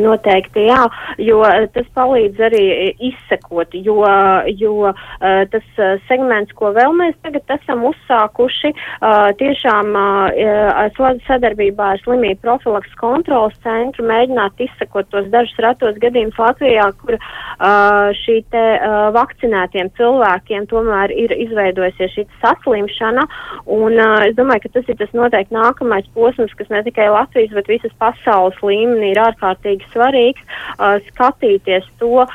Noteikti, 0.00 0.66
jā, 0.68 0.80
jo 1.22 1.40
eh, 1.46 1.66
tas 1.74 1.86
palīdz 1.94 2.40
arī 2.48 2.64
izsekot, 3.10 3.74
jo, 3.86 4.00
jo 4.58 4.72
uh, 4.88 4.94
tas 5.50 5.66
segments, 6.08 6.52
ko 6.58 6.70
vēl 6.74 6.94
mēs 6.96 7.14
tagad 7.24 7.50
esam 7.56 7.84
uzsākuši, 7.88 8.72
tiešām 9.40 9.96
sadarbībā 11.26 11.90
ar 11.94 12.02
slimību 12.02 12.40
profilaks 12.44 12.92
kontrolas 13.00 13.56
centru 13.64 14.06
mēģināt 14.08 14.60
izsekot 14.66 15.08
tos 15.12 15.28
dažus 15.32 15.60
ratos 15.62 15.98
gadījumus 16.02 16.38
Latvijā, 16.40 16.88
kur 17.00 17.18
šī 18.20 18.36
te 18.52 18.64
vakcinētiem 19.14 19.90
cilvēkiem 19.98 20.68
tomēr 20.70 21.14
ir 21.14 21.34
izveidojusies 21.46 22.14
šī 22.16 22.26
saslimšana, 22.42 23.26
un 23.78 23.98
es 24.28 24.36
domāju, 24.38 24.66
ka 24.66 24.74
tas 24.78 24.92
ir 24.92 25.00
tas 25.00 25.14
noteikti 25.16 25.56
nākamais 25.56 26.08
posms, 26.16 26.54
kas 26.58 26.70
ne 26.72 26.82
tikai 26.86 27.08
Latvijas, 27.12 27.54
bet 27.56 27.70
visas 27.70 27.94
pasaules 28.00 28.58
līmenī 28.64 29.14
ir 29.14 29.22
ārkārtīgi 29.24 29.83
svarīgs 29.92 30.42
skatīties 31.10 31.86
to, 32.00 32.26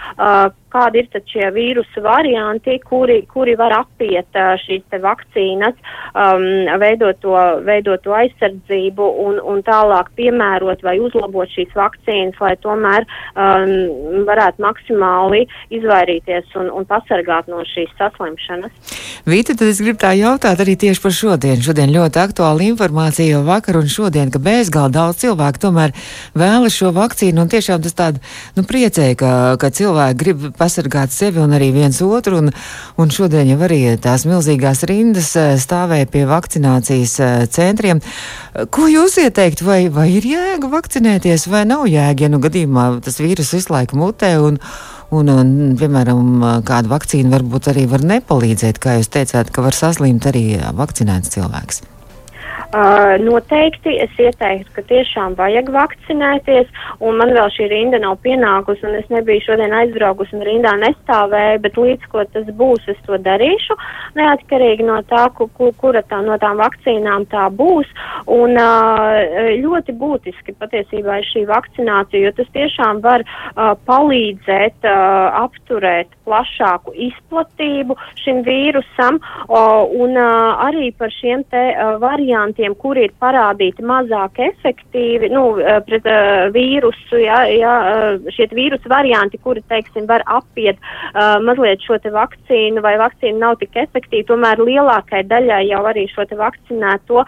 kādi 0.73 1.03
ir 1.03 1.23
šie 1.29 1.49
vīrusu 1.55 2.03
varianti, 2.03 2.77
kuri, 2.85 3.21
kuri 3.29 3.55
var 3.59 3.75
apiet 3.81 4.39
šīs 4.63 4.99
vakcīnas, 5.03 5.75
um, 6.13 6.45
veidot, 6.81 7.19
to, 7.23 7.35
veidot 7.65 8.03
to 8.05 8.15
aizsardzību 8.15 9.09
un, 9.25 9.39
un 9.39 9.63
tālāk 9.65 10.11
piemērot 10.19 10.83
vai 10.85 10.97
uzlabot 11.01 11.49
šīs 11.53 11.73
vakcīnas, 11.77 12.39
lai 12.41 12.55
tomēr 12.63 13.07
um, 13.35 14.23
varētu 14.29 14.63
maksimāli 14.65 15.45
izvairīties 15.75 16.55
un, 16.59 16.71
un 16.73 16.87
pasargāt 16.89 17.49
no 17.51 17.63
šīs 17.67 17.91
saslimšanas. 17.99 18.95
Vīta, 19.29 19.53
tad 19.53 19.67
es 19.69 19.81
gribu 19.83 19.99
tā 20.01 20.13
jautāt 20.17 20.61
arī 20.63 20.77
tieši 20.79 21.03
par 21.03 21.13
šodienu. 21.15 21.63
Šodien 21.65 21.93
ļoti 21.93 22.21
aktuāla 22.21 22.65
informācija 22.69 23.35
jau 23.35 23.43
vakar 23.47 23.79
un 23.81 23.89
šodien, 23.91 24.31
ka 24.33 24.41
bezgalīgi 24.41 24.95
daudz 24.95 25.21
cilvēku 25.23 25.61
tomēr 25.61 25.93
vēlas 26.37 26.75
šo 26.77 26.93
vakcīnu 26.95 27.43
un 27.43 27.51
tiešām 27.51 27.83
tas 27.83 27.95
tāda, 27.97 28.21
nu, 28.57 28.63
priecē, 28.67 29.11
ka, 29.19 29.31
ka 29.59 29.71
cilvēki 29.75 30.19
grib 30.19 30.45
pasargāt 30.59 31.13
sevi 31.15 31.41
un 31.41 31.55
arī 31.55 31.71
viens 31.75 32.01
otru. 32.05 32.41
Un, 32.43 32.51
un 32.99 33.13
šodien 33.13 33.49
jau 33.49 33.59
arī 33.65 33.81
tās 34.01 34.25
milzīgās 34.29 34.83
rindas 34.89 35.31
eh, 35.39 35.55
stāvēja 35.61 36.09
pie 36.11 36.25
vakcinācijas 36.29 37.15
eh, 37.23 37.35
centriem. 37.51 38.03
Ko 38.75 38.89
jūs 38.91 39.19
ieteiktu, 39.23 39.67
vai, 39.67 39.81
vai 39.93 40.09
ir 40.17 40.27
jēga 40.29 40.71
vakcinēties, 40.71 41.47
vai 41.51 41.65
nav 41.69 41.87
jēga, 41.89 42.27
ja 42.27 42.31
nu 42.33 42.41
gadījumā 42.43 42.89
tas 43.05 43.21
vīrus 43.21 43.53
visu 43.55 43.73
laiku 43.73 43.99
mutē? 43.99 44.33
Un, 44.43 44.59
un, 45.15 45.31
un, 45.35 45.53
piemēram, 45.79 46.43
kāda 46.67 46.91
vakcīna 46.91 47.37
varbūt 47.37 47.71
arī 47.73 47.87
var 47.91 48.05
nepalīdzēt, 48.15 48.81
kā 48.81 48.99
jūs 48.99 49.13
teicāt, 49.15 49.53
ka 49.53 49.65
var 49.65 49.77
saslimt 49.77 50.27
arī 50.29 50.45
vakcinēts 50.77 51.37
cilvēks. 51.37 51.85
Uh, 52.69 53.15
noteikti 53.25 53.95
es 53.97 54.11
ieteiktu, 54.21 54.69
ka 54.75 54.83
tiešām 54.85 55.33
vajag 55.39 55.71
vakcinēties, 55.73 56.67
un 57.01 57.15
man 57.17 57.31
vēl 57.33 57.47
šī 57.55 57.65
rinda 57.71 57.97
nav 57.97 58.19
pienākusi, 58.21 58.83
un 58.85 58.99
es 58.99 59.07
nebiju 59.09 59.41
šodien 59.41 59.73
aizbraukusi 59.73 60.37
un 60.37 60.43
rindā 60.45 60.75
nestāvēju, 60.77 61.63
bet 61.63 61.79
līdz 61.81 62.05
ko 62.11 62.21
tas 62.29 62.51
būs, 62.59 62.85
es 62.93 62.99
to 63.07 63.17
darīšu, 63.25 63.73
neatkarīgi 64.19 64.85
no 64.85 64.99
tā, 65.09 65.23
ku, 65.33 65.47
ku, 65.57 65.71
kura 65.81 66.03
tā 66.05 66.19
no 66.21 66.37
tām 66.37 66.61
vakcīnām 66.61 67.25
tā 67.33 67.47
būs, 67.49 67.89
un 68.29 68.53
uh, 68.61 69.17
ļoti 69.63 69.97
būtiski 69.97 70.53
patiesībā 70.61 71.23
ir 71.23 71.29
šī 71.31 71.47
vakcinācija, 71.49 72.21
jo 72.27 72.35
tas 72.37 72.53
tiešām 72.53 73.01
var 73.01 73.25
uh, 73.25 73.73
palīdzēt 73.89 74.85
uh, 74.85 75.41
apturēt 75.41 76.13
plašāku 76.29 76.93
izplatību 77.09 77.97
šim 78.21 78.45
vīrusam, 78.45 79.17
uh, 79.17 79.89
un 79.89 80.13
uh, 80.13 80.69
arī 80.69 80.93
par 80.93 81.09
šiem 81.17 81.47
te 81.49 81.65
uh, 81.73 81.97
variantiem 81.97 82.58
variantiem, 82.59 82.75
kuri 82.75 83.05
ir 83.07 83.13
parādīti 83.19 83.83
mazāk 83.83 84.39
efektīvi, 84.39 85.29
nu, 85.31 85.59
eh, 85.59 85.79
pret 85.85 86.05
uh, 86.05 86.51
vīrusu, 86.51 87.19
ja, 87.19 87.45
ja 87.47 87.73
uh, 87.79 88.31
šie 88.31 88.47
vīrusu 88.51 88.89
varianti, 88.89 89.37
kuri, 89.37 89.61
teiksim, 89.69 90.07
var 90.07 90.21
apiet 90.25 90.77
uh, 90.79 91.39
mazliet 91.41 91.81
šo 91.81 91.97
te 91.99 92.09
vakcīnu 92.09 92.81
vai 92.81 92.97
vakcīna 92.97 93.39
nav 93.39 93.57
tik 93.59 93.75
efektīva, 93.75 94.27
tomēr 94.27 94.59
lielākai 94.59 95.23
daļai 95.27 95.69
jau 95.69 95.83
arī 95.85 96.07
šo 96.09 96.25
te 96.25 96.35
vakcinēto 96.35 97.23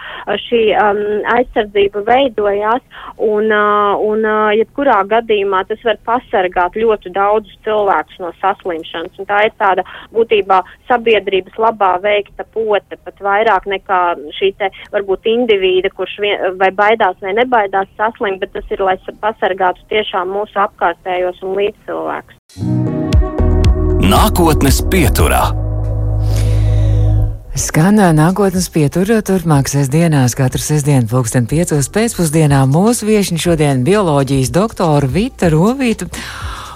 šī 0.47 0.61
um, 0.75 1.01
aizsardzība 1.35 2.03
veidojās 2.05 2.81
un, 3.17 3.51
uh, 3.51 3.95
un 4.01 4.25
uh, 4.25 4.51
jebkurā 4.55 5.01
gadījumā 5.07 5.63
tas 5.67 5.81
var 5.83 5.99
pasargāt 6.05 6.75
ļoti 6.75 7.13
daudzus 7.15 7.57
cilvēkus 7.65 8.19
no 8.19 8.31
saslimšanas. 8.41 9.17
Un 9.19 9.29
tā 9.29 9.45
ir 9.47 9.55
tāda 9.59 9.85
būtībā 10.13 10.61
sabiedrības 10.89 11.57
labā 11.57 11.95
veikta 12.03 12.45
pote, 12.53 12.97
pat 13.05 13.21
vairāk 13.21 13.67
nekā 13.69 14.01
šī 14.37 14.53
te 14.59 14.71
varbūt 14.91 15.20
varbūt 15.21 15.25
indivīda, 15.25 15.89
kurš 15.95 16.19
vien, 16.19 16.57
vai 16.57 16.71
baidās 16.71 17.15
vai 17.21 17.33
nebaidās 17.33 17.87
saslimt, 17.97 18.39
bet 18.39 18.51
tas 18.53 18.65
ir, 18.71 18.81
lai 18.81 18.97
pasargātu 19.21 19.81
tiešām 19.89 20.29
mūsu 20.29 20.57
apkārtējos 20.59 21.41
un 21.43 21.55
līdzcilvēkus. 21.57 22.35
Nākotnes 24.01 24.81
pieturā. 24.91 25.51
Skan 27.55 27.99
nākotnes 28.15 28.69
pieturā 28.71 29.21
turpmāk 29.21 29.67
sestdienās, 29.67 30.35
katru 30.35 30.61
sestdienu 30.61 31.07
pulksten 31.07 31.47
piecos 31.47 31.89
pēcpusdienā 31.91 32.65
mūsu 32.65 33.05
viešņi 33.05 33.37
šodien 33.37 33.83
bioloģijas 33.83 34.51
doktoru 34.51 35.07
Vita 35.11 35.51
Rovītu. 35.51 36.07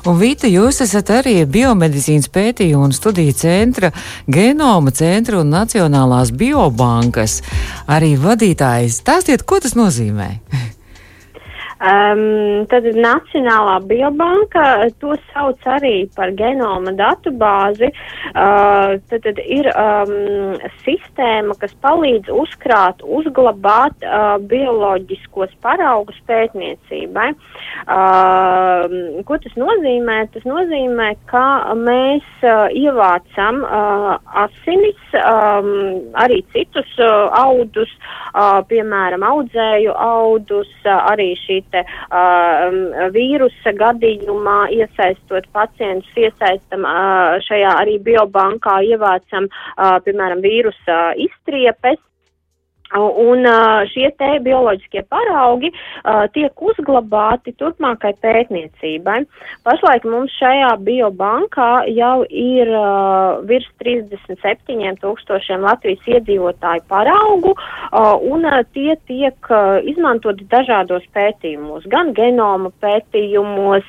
Un 0.06 0.20
Vita, 0.22 0.46
jūs 0.46 0.84
esat 0.84 1.10
arī 1.16 1.40
biomedicīnas 1.50 2.30
pētījumu 2.30 2.92
un 2.92 2.94
studiju 2.94 3.34
centra, 3.34 3.90
genoma 4.30 4.94
centra 4.94 5.40
un 5.42 5.50
Nacionālās 5.50 6.30
biobankas 6.30 7.40
arī 7.90 8.14
vadītājs. 8.22 9.00
Stāstiet, 9.02 9.48
ko 9.50 9.58
tas 9.64 9.74
nozīmē? 9.74 10.30
Um, 11.86 12.66
tad 12.66 12.86
Nacionālā 12.98 13.76
biobanka 13.86 14.88
to 14.98 15.14
sauc 15.30 15.62
arī 15.70 16.08
par 16.16 16.32
genoma 16.34 16.96
datu 16.98 17.30
bāzi. 17.30 17.92
Uh, 18.32 18.96
tad, 19.12 19.22
tad 19.28 19.42
ir 19.44 19.70
um, 19.70 20.56
sistēma, 20.82 21.54
kas 21.62 21.76
palīdz 21.86 22.32
uzkrāt, 22.34 23.04
uzglabāt 23.06 24.02
uh, 24.02 24.38
bioloģiskos 24.50 25.54
paraugus 25.62 26.18
pētniecībai. 26.26 27.28
Uh, 27.86 29.22
ko 29.28 29.38
tas 29.44 29.54
nozīmē? 29.60 30.18
Tas 30.34 30.48
nozīmē, 30.50 31.12
ka 31.30 31.46
mēs 31.78 32.26
uh, 32.42 32.66
ievācam 32.74 33.62
uh, 33.62 34.10
asinis, 34.46 35.06
um, 35.22 35.70
arī 36.18 36.42
citus 36.56 36.90
uh, 36.98 37.30
audus, 37.46 37.94
uh, 38.34 38.64
piemēram, 38.74 39.22
audzēju 39.30 39.94
audus, 39.94 40.74
uh, 40.88 40.98
arī 41.14 41.34
šī 41.46 41.62
te 41.76 41.84
uh, 41.84 43.12
vīrusa 43.16 43.76
gadījumā 43.76 44.58
iesaistot 44.80 45.48
pacientus, 45.56 46.12
iesaistam 46.16 46.88
uh, 46.88 47.38
šajā 47.46 47.78
arī 47.84 48.00
biobankā, 48.08 48.80
ievācam, 48.96 49.50
uh, 49.52 49.98
piemēram, 50.08 50.44
vīrusa 50.46 51.00
izstriepes. 51.28 52.00
Un 52.94 53.42
šie 53.90 54.12
te 54.14 54.28
bioloģiskie 54.46 55.02
paraugi 55.10 55.72
uh, 55.74 56.28
tiek 56.36 56.54
uzglabāti 56.62 57.56
turpmākai 57.58 58.14
pētniecībai. 58.22 59.24
Pašlaik 59.66 60.06
mums 60.06 60.34
šajā 60.38 60.70
biobankā 60.86 61.88
jau 61.90 62.22
ir 62.30 62.70
uh, 62.70 63.42
virs 63.50 63.66
37 63.82 65.02
tūkstošiem 65.02 65.66
Latvijas 65.66 66.06
iedzīvotāju 66.14 66.86
paraugu, 66.92 67.56
uh, 67.58 68.14
un 68.22 68.46
tie 68.78 68.94
tiek 69.10 69.50
izmantoti 69.90 70.46
dažādos 70.52 71.04
pētījumos, 71.16 71.88
gan 71.90 72.14
genoma 72.14 72.70
pētījumos, 72.84 73.88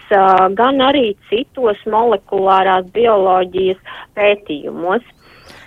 gan 0.56 0.80
arī 0.84 1.12
citos 1.28 1.78
molekulārās 1.90 2.88
bioloģijas 2.96 3.78
pētījumos. 4.16 5.04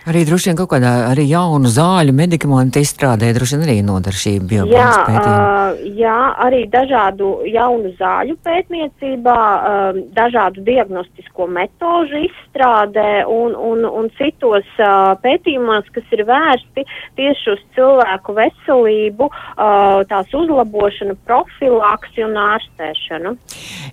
Arī 0.09 0.23
droši 0.25 0.49
vien 0.49 0.57
kaut 0.57 0.71
kādā 0.71 0.91
arī 1.11 1.27
jaunu 1.29 1.69
zāļu 1.69 2.13
medikamentu 2.17 2.81
izstrādē 2.81 3.29
droši 3.35 3.59
vien 3.59 3.65
arī 3.67 3.75
nodar 3.85 4.15
šī 4.17 4.39
biobankas 4.41 5.03
pētījuma. 5.05 5.43
Uh, 5.69 5.81
jā, 5.99 6.15
arī 6.45 6.61
dažādu 6.73 7.27
jaunu 7.45 7.91
zāļu 7.99 8.33
pētniecībā, 8.47 9.35
uh, 9.35 9.99
dažādu 10.15 10.63
diagnostisko 10.65 11.45
metožu 11.53 12.23
izstrādē 12.25 13.25
un, 13.29 13.53
un, 13.53 13.85
un 13.85 14.09
citos 14.17 14.65
uh, 14.81 15.13
pētījumos, 15.21 15.91
kas 15.93 16.15
ir 16.17 16.25
vērsti 16.25 16.87
tieši 17.19 17.53
uz 17.53 17.61
cilvēku 17.77 18.37
veselību, 18.39 19.29
uh, 19.29 20.01
tās 20.09 20.33
uzlabošanu, 20.33 21.19
profilaksi 21.29 22.25
un 22.25 22.33
ārstēšanu. 22.47 23.35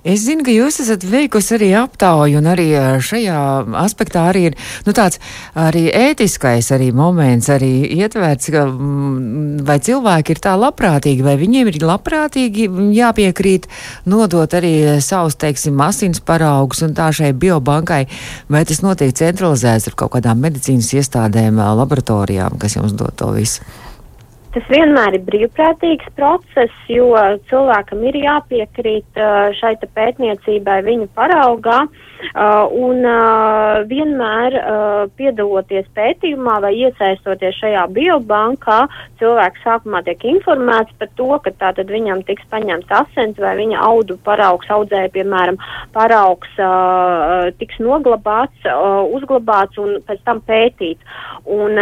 Es 0.01 0.25
zinu, 0.25 0.47
ka 0.49 0.55
jūs 0.55 0.81
esat 0.87 1.05
veikusi 1.05 1.59
arī 1.59 1.71
aptauju, 1.83 2.41
un 2.41 2.51
arī 2.55 2.71
šajā 3.05 3.45
aspektā 3.85 4.31
arī 4.31 4.49
ir 4.53 4.59
nu, 4.89 4.97
tāds 4.97 5.21
arī 5.53 5.91
ētiskais 6.11 6.71
arī 6.75 6.91
moments, 6.97 7.49
arī 7.53 7.71
ietverts, 7.99 8.51
ka 8.55 8.65
mm, 8.67 9.65
vai 9.67 9.79
cilvēki 9.83 10.35
ir 10.35 10.43
tā 10.45 10.55
labprātīgi, 10.61 11.25
vai 11.27 11.37
viņiem 11.41 11.71
ir 11.71 11.81
labprātīgi 11.85 12.69
jāpiekrīt 12.97 13.69
nodot 14.11 14.59
arī 14.59 14.75
savus, 15.05 15.39
teiksim, 15.41 15.81
asins 15.87 16.23
paraugus 16.25 16.85
un 16.87 16.95
tā 16.97 17.11
šai 17.15 17.33
biobankai, 17.37 18.05
vai 18.53 18.65
tas 18.69 18.83
notiek 18.85 19.15
centralizēts 19.17 19.91
ar 19.91 19.99
kaut 19.99 20.17
kādām 20.17 20.43
medicīnas 20.47 20.93
iestādēm, 20.97 21.61
laboratorijām, 21.83 22.59
kas 22.63 22.79
jums 22.79 22.97
dod 22.97 23.15
to 23.19 23.33
visu? 23.37 23.65
Tas 24.57 24.69
vienmēr 24.73 25.19
ir 25.19 25.25
brīvprātīgs 25.27 26.15
process, 26.17 26.77
jo 26.89 27.11
cilvēkam 27.51 28.07
ir 28.09 28.17
jāpiekrīt 28.23 29.19
šai 29.59 29.75
pētniecībai 29.85 30.79
viņa 30.87 31.13
paraugā. 31.13 31.83
Un 32.73 33.05
vienmēr 33.91 34.55
piedaloties 35.19 35.91
pētījumā 35.93 36.55
vai 36.65 36.71
iesaistoties 36.79 37.59
šajā 37.61 37.83
biobankā, 37.93 38.79
cilvēks 39.21 39.61
sākumā 39.67 40.01
tiek 40.07 40.25
informēts 40.33 40.97
par 40.97 41.13
to, 41.21 41.29
ka 41.45 41.53
tātad 41.61 41.93
viņam 41.93 42.25
tiks 42.25 42.49
paņemts 42.49 42.95
asins 43.03 43.37
vai 43.37 43.53
viņa 43.61 43.85
audu 43.85 44.17
paraugs, 44.25 44.73
audzēja, 44.73 45.13
piemēram, 45.19 45.61
paraugs 45.93 46.57
tiks 47.61 47.77
noglabāts, 47.85 48.65
uzglabāts 49.13 49.77
un 49.85 50.01
pēc 50.09 50.25
tam 50.25 50.41
pētīts. 50.49 51.21
Un 51.45 51.77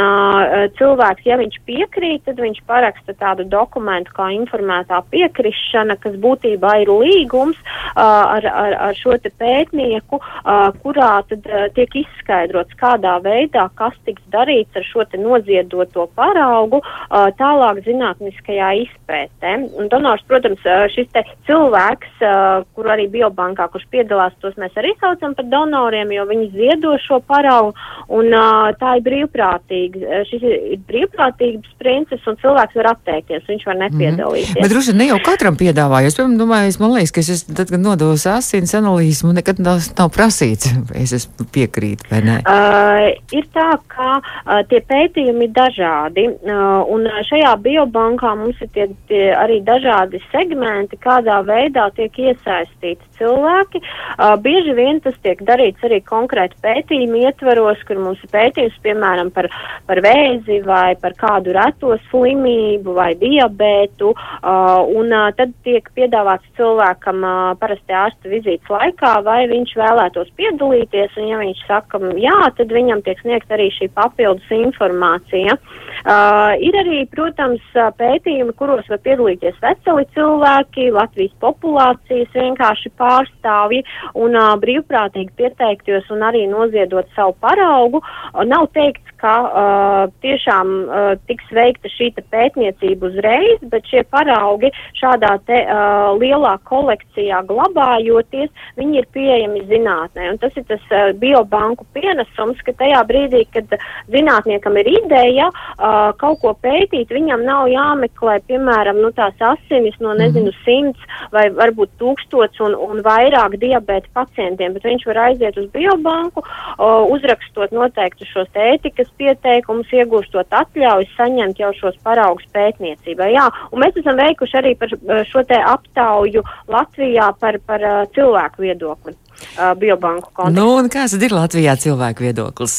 cilvēks, 0.82 1.30
ja 1.30 1.38
viņš 1.38 1.62
piekrīt, 1.70 2.26
tad 2.26 2.42
viņš 2.42 2.63
paraksta 2.68 3.14
tādu 3.18 3.46
dokumentu 3.48 4.12
kā 4.16 4.30
informētā 4.34 5.00
piekrišana, 5.12 5.96
kas 6.02 6.16
būtībā 6.20 6.74
ir 6.82 6.92
līgums 6.92 7.58
uh, 7.60 8.02
ar, 8.02 8.46
ar, 8.48 8.76
ar 8.88 8.98
šo 8.98 9.16
te 9.22 9.32
pētnieku, 9.40 10.20
uh, 10.20 10.68
kurā 10.82 11.12
tad 11.28 11.46
uh, 11.48 11.66
tiek 11.76 11.94
izskaidrots, 12.04 12.76
kādā 12.80 13.16
veidā, 13.24 13.66
kas 13.78 13.96
tiks 14.06 14.22
darīts 14.32 14.76
ar 14.76 14.86
šo 14.88 15.06
te 15.10 15.20
noziedoto 15.20 16.06
paraugu 16.16 16.80
uh, 16.82 17.28
tālāk 17.38 17.82
zinātniskajā 17.86 18.70
izpētē. 18.84 19.54
Un 19.78 19.90
donors, 19.92 20.24
protams, 20.28 20.62
uh, 20.66 20.86
šis 20.94 21.10
te 21.14 21.24
cilvēks, 21.48 22.16
uh, 22.24 22.64
kur 22.76 22.90
arī 22.94 23.08
biobankā, 23.12 23.68
kurš 23.72 23.86
piedalās, 23.92 24.36
tos 24.42 24.56
mēs 24.60 24.76
arī 24.80 24.94
saucam 25.00 25.36
par 25.36 25.48
donoriem, 25.52 26.12
jo 26.16 26.26
viņi 26.30 26.50
ziedo 26.54 26.96
šo 27.04 27.20
paraugu, 27.28 27.74
un 28.12 28.32
uh, 28.32 28.72
tā 28.80 28.96
ir 28.98 29.06
brīvprātīgi. 29.08 30.04
Šis 30.30 30.44
ir 30.48 30.82
brīvprātīgs 30.88 31.76
princips, 31.80 32.26
un 32.30 32.38
cilvēks 32.44 32.78
var 32.80 32.90
atteikties, 32.92 33.46
viņš 33.48 33.64
var 33.68 33.78
nepiedalīties. 33.80 34.50
Mm 34.50 34.54
-hmm. 34.54 34.62
Bet 34.62 34.72
droši 34.72 34.92
vien 34.92 35.00
ne 35.02 35.06
jau 35.08 35.20
katram 35.24 35.56
piedāvāju. 35.56 36.10
Es, 36.10 36.16
piemēram, 36.18 36.38
domāju, 36.42 36.68
es, 36.68 36.78
man 36.80 36.94
liekas, 36.94 37.12
ka 37.14 37.20
es, 37.20 37.44
tad, 37.48 37.70
kad 37.72 37.80
nodos 37.80 38.26
asins 38.30 38.74
analīzes, 38.76 39.24
man 39.24 39.38
nekad 39.40 39.60
nav, 39.64 39.80
nav 39.98 40.10
prasīts, 40.16 40.70
es 41.02 41.12
esmu 41.18 41.48
piekrīt 41.54 42.04
vai 42.10 42.20
nē. 42.28 42.36
Uh, 42.44 43.08
ir 43.38 43.48
tā, 43.56 43.70
ka 43.94 44.10
uh, 44.20 44.60
tie 44.68 44.80
pētījumi 44.92 45.48
ir 45.48 45.54
dažādi, 45.56 46.26
uh, 46.28 46.82
un 46.94 47.08
šajā 47.30 47.54
biobankā 47.64 48.34
mums 48.36 48.60
ir 48.60 48.70
tie, 48.76 48.88
tie 49.08 49.24
arī 49.44 49.60
dažādi 49.64 50.20
segmenti, 50.32 51.00
kādā 51.00 51.40
veidā 51.46 51.88
tiek 51.96 52.12
iesaistīti 52.18 53.02
cilvēki. 53.18 53.82
Uh, 54.18 54.34
bieži 54.44 54.74
vien 54.76 55.00
tas 55.00 55.16
tiek 55.22 55.40
darīts 55.42 55.84
arī 55.84 56.00
konkrēti 56.04 56.60
pētījumu 56.62 57.24
ietvaros, 57.24 57.80
kur 57.88 57.98
mums 57.98 58.22
ir 58.24 58.30
pētījums, 58.34 58.78
piemēram, 58.84 59.30
par, 59.30 59.48
par 59.86 60.00
vēzi 60.04 60.60
vai 60.66 60.94
par 61.00 61.16
kādu 61.18 61.54
reto 61.54 61.96
slimu 62.10 62.33
slimību 62.34 62.94
vai 62.94 63.14
diabētu, 63.18 64.12
uh, 64.14 64.82
un 64.98 65.12
uh, 65.12 65.30
tad 65.36 65.54
tiek 65.64 65.86
piedāvāts 65.94 66.46
cilvēkam 66.58 67.22
uh, 67.22 67.54
parasti 67.58 67.94
ārsta 67.94 68.28
vizītes 68.28 68.68
laikā, 68.70 69.22
vai 69.24 69.46
viņš 69.50 69.74
vēlētos 69.78 70.32
piedalīties, 70.36 71.14
un 71.16 71.28
ja 71.30 71.38
viņš 71.38 71.64
saka 71.68 72.00
jā, 72.18 72.38
tad 72.58 72.72
viņam 72.72 73.02
tiek 73.06 73.20
sniegt 73.22 73.50
arī 73.50 73.70
šī 73.74 73.90
papildus 73.94 74.50
informācija. 74.50 75.54
Uh, 75.54 75.93
ir 76.04 76.76
arī, 76.76 76.98
protams, 77.08 77.62
pētījumi, 77.72 78.52
kuros 78.58 78.88
var 78.92 79.00
piedalīties 79.06 79.56
veseli 79.62 80.04
cilvēki, 80.12 80.90
Latvijas 80.92 81.32
populācijas 81.40 82.28
vienkārši 82.36 82.92
pārstāvji 83.00 83.80
un 84.20 84.36
uh, 84.36 84.52
brīvprātīgi 84.60 85.32
pieteikties 85.38 86.10
un 86.12 86.26
arī 86.28 86.44
noziedot 86.50 87.08
savu 87.16 87.32
paraugu. 87.40 88.02
Uh, 88.04 88.44
nav 88.44 88.68
teikts, 88.76 89.14
ka 89.24 89.34
uh, 89.48 90.12
tiešām 90.20 90.74
uh, 90.84 91.14
tiks 91.28 91.48
veikta 91.56 91.88
šī 91.88 92.10
pētniecība 92.20 93.08
uzreiz, 93.08 93.64
bet 93.72 93.88
šie 93.88 94.02
paraugi 94.12 94.68
šādā 95.00 95.38
te 95.48 95.62
uh, 95.64 96.12
lielā 96.20 96.58
kolekcijā 96.68 97.40
glabājoties, 97.48 98.52
viņi 98.76 99.00
ir 99.00 99.08
pieejami 99.16 99.64
zinātnē. 99.70 100.28
Un 100.34 100.40
tas 100.42 100.52
ir 100.60 100.68
tas 100.68 100.84
uh, 100.92 101.14
biobanku 101.16 101.88
pienesums, 101.96 102.60
ka 102.66 102.76
tajā 102.76 103.00
brīdī, 103.08 103.46
kad 103.56 103.72
zinātniekam 104.12 104.76
ir 104.82 104.92
ideja 104.98 105.48
uh, 105.48 105.93
kaut 106.20 106.40
ko 106.42 106.52
pētīt, 106.64 107.12
viņam 107.12 107.44
nav 107.46 107.68
jāmeklē, 107.72 108.38
piemēram, 108.48 109.00
nu, 109.02 109.10
tās 109.16 109.38
asinis 109.42 109.96
no, 110.02 110.14
nezinu, 110.18 110.52
mhm. 110.52 110.60
simts 110.64 111.30
vai 111.34 111.46
varbūt 111.54 111.94
tūkstots 112.00 112.62
un, 112.64 112.76
un 112.78 113.02
vairāk 113.04 113.56
diabēta 113.62 114.10
pacientiem, 114.16 114.76
bet 114.76 114.86
viņš 114.88 115.06
var 115.10 115.22
aiziet 115.28 115.58
uz 115.60 115.68
biobanku, 115.74 116.44
uh, 116.44 117.04
uzrakstot 117.14 117.74
noteikti 117.74 118.28
šos 118.28 118.50
ētikas 118.54 119.10
pieteikumus, 119.18 119.90
iegūstot 119.94 120.54
atļauju 120.54 121.10
saņemt 121.14 121.60
jau 121.62 121.72
šos 121.78 121.98
paraugus 122.06 122.46
pētniecībai. 122.54 123.32
Jā, 123.34 123.48
un 123.72 123.84
mēs 123.84 123.98
esam 124.00 124.18
veikuši 124.20 124.60
arī 124.60 124.74
par 124.78 124.94
šo 125.30 125.44
te 125.48 125.58
aptauju 125.58 126.44
Latvijā 126.72 127.30
par, 127.40 127.60
par 127.66 127.84
uh, 127.84 127.98
cilvēku 128.14 128.66
viedokli 128.66 129.14
uh, 129.14 129.74
biobanku 129.78 130.30
kontekstā. 130.32 130.56
Nu, 130.60 130.88
kāds 130.92 131.18
ir 131.18 131.34
Latvijā 131.34 131.76
cilvēku 131.80 132.28
viedoklis? 132.28 132.78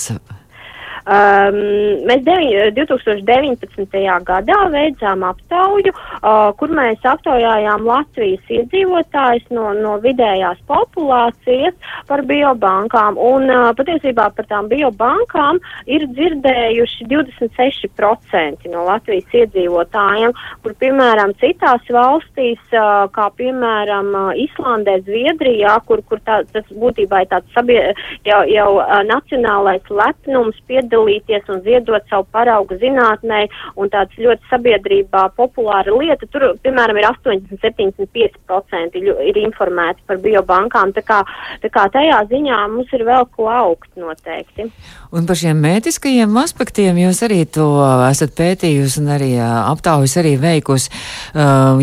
Um, 1.05 1.59
mēs 2.09 2.23
devi, 2.25 2.47
2019. 2.73 3.99
gadā 4.25 4.57
veicām 4.73 5.21
aptauju, 5.27 5.91
uh, 5.93 6.49
kur 6.57 6.71
mēs 6.73 7.03
aptaujājām 7.05 7.83
Latvijas 7.85 8.41
iedzīvotājus 8.49 9.45
no, 9.53 9.67
no 9.77 9.99
vidējās 10.01 10.63
populācijas 10.65 11.77
par 12.09 12.23
biobankām. 12.25 13.19
Un 13.21 13.45
uh, 13.53 13.67
patiesībā 13.77 14.31
par 14.33 14.49
tām 14.49 14.65
biobankām 14.71 15.59
ir 15.85 16.07
dzirdējuši 16.09 17.05
26% 17.13 18.73
no 18.73 18.87
Latvijas 18.89 19.37
iedzīvotājiem, 19.43 20.33
kur 20.65 20.73
piemēram 20.81 21.35
citās 21.37 21.85
valstīs, 21.93 22.65
uh, 22.73 23.05
kā 23.13 23.29
piemēram 23.37 24.09
uh, 24.09 24.33
Islandē, 24.47 24.97
Zviedrijā, 25.05 25.77
kur, 25.85 26.01
kur 26.09 26.25
tā, 26.25 26.41
tas 26.49 26.65
būtībā 26.73 27.21
ir 27.27 27.31
tāds 27.37 27.53
sabie, 27.53 27.79
jau, 28.25 28.41
jau 28.49 28.67
uh, 28.79 28.97
nacionālais 29.05 29.85
lepnums 29.93 30.57
piedalīties 30.65 30.93
piedalīties 30.95 31.49
un 31.51 31.61
ziedot 31.65 32.03
savu 32.09 32.25
paraugu 32.31 32.77
zinātnē, 32.79 33.47
un 33.75 33.89
tāds 33.89 34.15
ļoti 34.17 34.41
sabiedrībā 34.49 35.29
populāra 35.35 35.91
lieta. 35.91 36.25
Tur, 36.31 36.55
piemēram, 36.63 36.97
ir 36.99 37.07
80-75% 37.09 38.95
ir 38.95 39.37
informēti 39.43 40.01
par 40.07 40.17
biobankām, 40.23 40.93
tā 40.95 41.03
kā, 41.05 41.21
tā 41.61 41.69
kā 41.69 41.87
tajā 41.91 42.21
ziņā 42.31 42.61
mums 42.71 42.91
ir 42.93 43.05
vēl 43.05 43.27
ko 43.35 43.49
augt 43.51 43.89
noteikti. 43.99 44.69
Un 45.15 45.27
par 45.27 45.35
šiem 45.39 45.59
mētiskajiem 45.63 46.37
aspektiem 46.41 46.97
jūs 46.99 47.21
arī 47.25 47.45
to 47.45 47.67
esat 48.09 48.35
pētījusi 48.37 49.01
un 49.03 49.11
arī 49.15 49.31
aptaujas 49.39 50.17
arī 50.21 50.35
veikusi, 50.39 50.91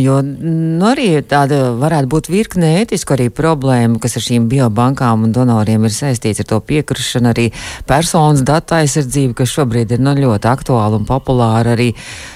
jo 0.02 0.18
nu, 0.22 0.84
arī 0.88 1.22
tāda 1.28 1.72
varētu 1.78 2.10
būt 2.12 2.30
virkne 2.32 2.74
ētisku 2.82 3.16
arī 3.16 3.28
problēmu, 3.32 4.00
kas 4.02 4.18
ar 4.18 4.26
šīm 4.26 4.48
biobankām 4.52 5.26
un 5.26 5.32
donoriem 5.34 5.86
ir 5.88 5.94
saistīts 5.94 6.42
ar 6.42 6.50
to 6.50 6.60
piekrišanu, 6.72 7.32
arī 7.32 7.48
personas 7.88 8.44
datu 8.46 8.76
aizsardzību, 8.76 9.01
kas 9.38 9.54
šobrīd 9.56 9.96
ir 9.96 10.02
nu, 10.02 10.14
ļoti 10.18 10.50
aktuāla 10.50 11.00
un 11.00 11.08
populāra 11.08 11.76
arī, 11.76 11.90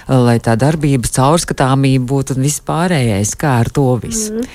lai 0.09 0.38
tā 0.42 0.57
darbības 0.61 1.14
caurskatāmība 1.18 2.07
būtu 2.12 2.37
un 2.37 2.46
viss 2.46 2.64
pārējais, 2.66 3.37
kā 3.40 3.59
ar 3.62 3.72
to 3.74 3.88
visu. 4.02 4.35
Mm. 4.37 4.50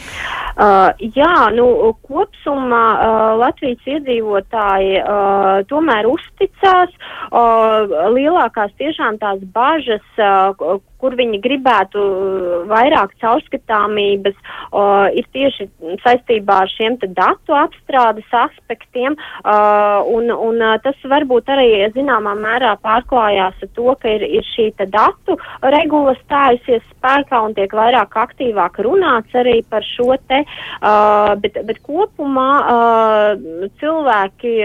Uh, 0.52 0.92
jā, 1.16 1.34
nu, 1.56 1.66
kopsumā 2.04 2.86
uh, 2.92 3.20
Latvijas 3.40 3.88
iedzīvotāji 3.88 5.00
uh, 5.00 5.62
tomēr 5.72 6.10
uzticās. 6.12 6.92
Uh, 7.32 7.88
lielākās 8.12 8.74
tiešām 8.80 9.22
tās 9.22 9.40
bažas, 9.56 10.04
uh, 10.20 10.82
kur 11.02 11.16
viņi 11.18 11.40
gribētu 11.42 12.02
uh, 12.02 12.56
vairāk 12.70 13.14
caurskatāmības, 13.24 14.36
uh, 14.38 15.08
ir 15.16 15.28
tieši 15.34 15.70
saistībā 16.04 16.62
ar 16.66 16.74
šiem 16.76 17.00
datu 17.02 17.56
apstrādes 17.58 18.28
aspektiem, 18.36 19.16
uh, 19.16 20.04
un, 20.12 20.30
un 20.32 20.62
uh, 20.62 20.76
tas 20.84 20.98
varbūt 21.08 21.50
arī 21.56 21.70
zināmā 21.96 22.36
mērā 22.38 22.76
pārklājās 22.84 23.64
ar 23.64 23.72
to, 23.78 23.96
ka 24.02 24.12
ir, 24.18 24.28
ir 24.28 24.46
šī 24.54 24.70
datu 24.92 25.38
regula 25.74 26.14
stājusies 26.22 26.84
spēkā 26.92 27.42
un 27.48 27.56
tiek 27.58 27.72
vairāk 27.76 28.16
aktīvāk 28.26 28.82
runāts 28.86 29.34
arī 29.38 29.62
par 29.70 29.86
šo 29.86 30.16
te, 30.28 30.40
uh, 30.43 31.34
bet, 31.41 31.60
bet 31.67 31.82
kopumā 31.86 32.49
uh, 32.62 33.67
cilvēki 33.82 34.56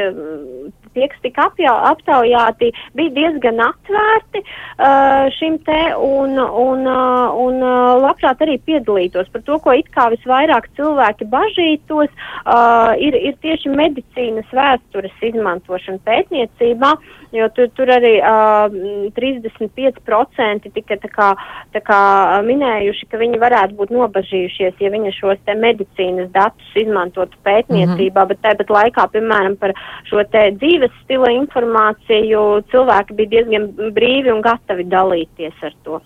tie, 0.96 1.08
kas 1.12 1.22
tika 1.24 1.48
aptaujāti, 1.92 2.72
bija 2.96 3.14
diezgan 3.16 3.60
atvērti 3.68 4.42
uh, 4.42 5.28
šim 5.36 5.58
te 5.66 5.78
un, 6.00 6.36
un, 6.40 6.86
uh, 6.88 7.36
un 7.46 7.60
uh, 7.62 7.96
labprāt 8.02 8.42
arī 8.44 8.58
piedalītos. 8.66 9.30
Par 9.32 9.44
to, 9.46 9.58
ko 9.62 9.76
it 9.76 9.90
kā 9.94 10.08
visvairāk 10.14 10.70
cilvēki 10.78 11.28
bažītos, 11.32 12.10
uh, 12.10 12.94
ir, 13.00 13.16
ir 13.16 13.36
tieši 13.44 13.72
medicīnas 13.76 14.48
vēstures 14.56 15.24
izmantošana 15.30 16.02
pētniecībā, 16.06 16.92
jo 17.36 17.48
tur, 17.56 17.70
tur 17.76 17.90
arī 17.92 18.16
uh, 18.20 18.72
35% 19.16 20.70
tika 20.76 20.98
tā 21.02 21.10
kā, 21.12 21.30
tā 21.74 21.82
kā 21.84 22.00
minējuši, 22.46 23.08
ka 23.10 23.20
viņi 23.20 23.40
varētu 23.42 23.76
būt 23.78 23.92
nobažījušies, 23.94 24.78
ja 24.80 24.92
viņi 24.92 25.14
šos 25.16 25.40
te 25.46 25.56
medicīnas 25.58 26.30
datus 26.34 26.78
izmantotu 26.78 27.36
pētniecībā, 27.46 27.96
mm 27.96 28.22
-hmm. 28.22 28.28
bet 28.28 28.42
tāpat 28.44 28.72
laikā, 28.78 29.08
piemēram, 29.12 29.56
par 29.60 29.74
šo 30.08 30.22
te 30.30 30.50
dzīves 30.60 30.85
dzīves 30.86 31.04
stila 31.04 31.30
informāciju, 31.34 32.62
cilvēki 32.70 33.16
bija 33.16 33.28
diezgan 33.30 33.92
brīvi 33.94 34.32
un 34.32 34.42
gatavi 34.42 34.84
dalīties 34.84 35.54
ar 35.62 35.74
to. 35.84 36.00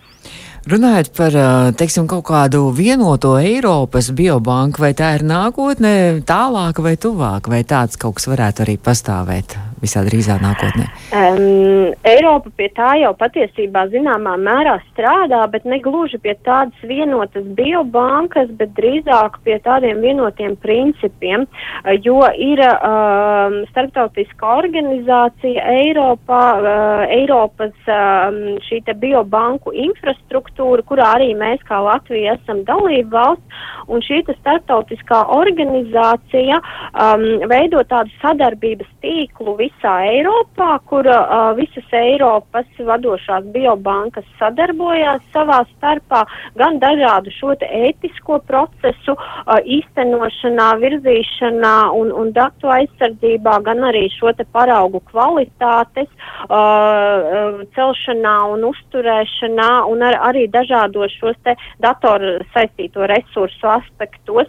Runājot 0.69 1.09
par 1.17 1.31
teiksim, 1.73 2.07
kaut 2.07 2.25
kādu 2.27 2.71
vienoto 2.71 3.37
Eiropas 3.39 4.11
biobanku, 4.11 4.81
vai 4.81 4.93
tā 4.93 5.15
ir 5.17 5.23
nākotnē, 5.25 6.21
tālāka 6.21 6.81
vai 6.81 6.95
tuvāka, 6.97 7.49
vai 7.49 7.63
tāds 7.63 7.97
kaut 7.97 8.19
kas 8.19 8.29
varētu 8.29 8.61
arī 8.65 8.77
pastāvēt? 8.77 9.57
Visā 9.81 10.03
drīzā 10.05 10.37
nākotnē? 10.41 10.87
Um, 11.11 11.93
Eiropa 12.07 12.51
pie 12.57 12.69
tā 12.75 12.93
jau 13.01 13.11
patiesībā 13.17 13.87
zināmā 13.93 14.37
mērā 14.41 14.77
strādā, 14.91 15.41
bet 15.51 15.65
ne 15.65 15.81
gluži 15.83 16.19
pie 16.21 16.35
tādas 16.45 16.85
vienotas 16.87 17.45
biobankas, 17.57 18.51
bet 18.59 18.73
drīzāk 18.77 19.39
pie 19.45 19.57
tādiem 19.65 20.01
vienotiem 20.05 20.55
principiem, 20.61 21.47
jo 22.05 22.19
ir 22.37 22.61
um, 22.65 23.57
starptautiska 23.71 24.55
organizācija 24.61 25.65
Eiropā, 25.81 26.43
uh, 26.61 27.05
Eiropas 27.11 27.73
um, 27.89 28.41
šī 28.67 28.81
te 28.87 28.95
biobanku 28.97 29.73
infrastruktūra, 29.87 30.85
kurā 30.87 31.13
arī 31.17 31.31
mēs 31.37 31.63
kā 31.67 31.81
Latvija 31.83 32.37
esam 32.39 32.63
dalība 32.67 33.17
valsts, 33.17 33.61
un 33.91 34.03
šī 34.05 34.21
starptautiskā 34.29 35.21
organizācija 35.33 36.59
um, 36.61 37.25
veido 37.49 37.81
tādu 37.89 38.13
sadarbības 38.21 38.89
tīklu 39.03 39.55
visā 39.71 40.05
Eiropā, 40.05 40.79
kur 40.85 41.05
uh, 41.07 41.53
visas 41.55 41.85
Eiropas 41.91 42.65
vadošās 42.77 43.43
biobankas 43.53 44.25
sadarbojās 44.39 45.21
savā 45.33 45.63
starpā 45.75 46.25
gan 46.55 46.79
dažādu 46.79 47.31
šo 47.31 47.55
te 47.55 47.65
ētisko 47.65 48.41
procesu 48.47 49.15
uh, 49.15 49.57
īstenošanā, 49.63 50.77
virzīšanā 50.81 51.91
un, 51.93 52.11
un 52.11 52.31
datu 52.31 52.69
aizsardzībā, 52.69 53.61
gan 53.63 53.83
arī 53.83 54.09
šo 54.17 54.33
te 54.37 54.45
paraugu 54.45 55.01
kvalitātes 55.11 56.09
uh, 56.49 57.63
celšanā 57.75 58.37
un 58.53 58.65
uzturēšanā 58.69 59.71
un 59.89 60.01
ar, 60.03 60.19
arī 60.29 60.47
dažādos 60.47 61.11
šos 61.19 61.37
te 61.43 61.55
datoru 61.79 62.39
saistīto 62.53 63.07
resursu 63.07 63.67
aspektos. 63.67 64.47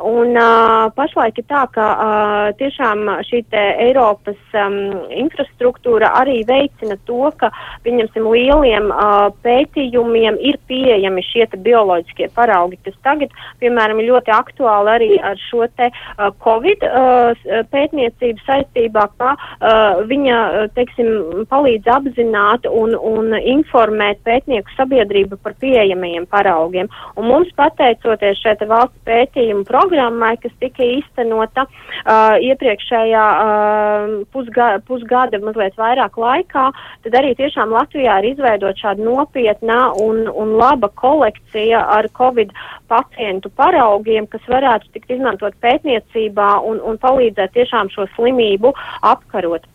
Un 0.00 0.32
uh, 0.32 0.88
pašlaik 0.96 1.42
ir 1.42 1.44
tā, 1.50 1.66
ka 1.74 1.86
uh, 1.92 2.46
tiešām 2.56 3.04
šī 3.28 3.42
Eiropas 3.52 4.38
um, 4.56 4.76
infrastruktūra 5.12 6.08
arī 6.16 6.38
veicina 6.48 6.96
to, 7.04 7.28
ka, 7.36 7.50
pieņemsim, 7.84 8.24
lieliem 8.32 8.88
uh, 8.94 9.28
pētījumiem 9.44 10.38
ir 10.40 10.56
pieejami 10.70 11.24
šie 11.26 11.44
bioloģiskie 11.52 12.30
paraugi, 12.32 12.78
kas 12.86 12.96
tagad, 13.04 13.34
piemēram, 13.60 14.00
ir 14.00 14.08
ļoti 14.14 14.32
aktuāli 14.32 14.94
arī 14.94 15.10
ar 15.20 15.36
šo 15.50 15.68
te 15.76 15.90
uh, 15.92 16.30
Covid 16.40 16.86
uh, 16.88 17.44
pētniecību 17.68 18.46
saistībā, 18.46 19.04
ka 19.20 19.34
uh, 19.36 20.00
viņa, 20.08 20.40
teiksim, 20.78 21.44
palīdz 21.52 21.92
apzināt 21.92 22.64
un, 22.70 22.96
un 22.96 23.36
informēt 23.36 24.24
pētnieku 24.24 24.72
sabiedrību 24.78 25.40
par 25.44 25.58
pieejamajiem 25.60 26.24
paraugiem. 26.32 26.88
Un 27.20 27.28
mums, 27.28 27.52
pateicoties 27.58 28.40
šeit 28.40 28.64
valsts 28.64 28.96
pētījumu 29.04 29.68
programmu, 29.68 29.89
programmai, 29.90 30.36
kas 30.42 30.52
tika 30.62 30.84
īstenota 30.84 31.66
uh, 31.66 32.36
iepriekšējā 32.38 33.24
uh, 33.42 34.12
pusga, 34.32 34.68
pusgada, 34.86 35.40
mazliet 35.42 35.76
vairāk 35.78 36.18
laikā, 36.20 36.66
tad 37.04 37.18
arī 37.18 37.34
tiešām 37.38 37.74
Latvijā 37.74 38.20
ir 38.20 38.30
izveidot 38.32 38.78
šāda 38.78 39.02
nopietna 39.04 39.80
un, 40.00 40.26
un 40.28 40.54
laba 40.60 40.90
kolekcija 40.94 41.82
ar 41.98 42.08
Covid 42.16 42.54
pacientu 42.88 43.50
paraugiem, 43.56 44.26
kas 44.30 44.46
varētu 44.48 44.92
tikt 44.94 45.16
izmantot 45.16 45.56
pētniecībā 45.62 46.52
un, 46.66 46.80
un 46.80 46.98
palīdzēt 47.02 47.54
tiešām 47.58 47.92
šo 47.94 48.08
slimību 48.16 48.74
apkarot. 49.02 49.66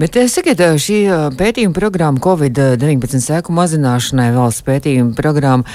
Bet 0.00 0.16
eh, 0.16 0.28
sakiet, 0.32 0.60
eh, 0.64 0.78
šī 0.80 0.98
eh, 1.04 1.22
pētījuma 1.36 1.76
programma 1.76 2.22
Covid-19 2.24 3.20
seku 3.20 3.52
mazināšanai 3.52 4.30
valsts 4.32 4.64
pētījuma 4.64 5.12
programma, 5.18 5.66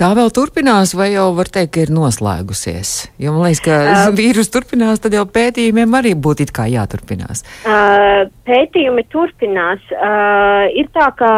tā 0.00 0.10
vēl 0.16 0.30
turpinās 0.34 0.94
vai 0.98 1.12
jau 1.12 1.28
var 1.36 1.48
teikt, 1.52 1.72
ka 1.74 1.84
ir 1.84 1.92
noslēgusies? 1.94 2.92
Jo 3.22 3.34
man 3.34 3.46
liekas, 3.46 3.62
ka 3.64 3.76
uh, 3.82 4.08
vīrus 4.18 4.50
turpinās, 4.54 5.02
tad 5.04 5.14
jau 5.16 5.24
pētījumiem 5.28 5.98
arī 5.98 6.14
būtu 6.18 6.46
it 6.46 6.52
kā 6.54 6.66
jāturpinās. 6.70 7.44
Uh, 7.62 8.26
pētījumi 8.48 9.06
turpinās. 9.12 9.82
Uh, 9.94 10.66
ir 10.74 10.90
tā, 10.96 11.10
ka 11.18 11.30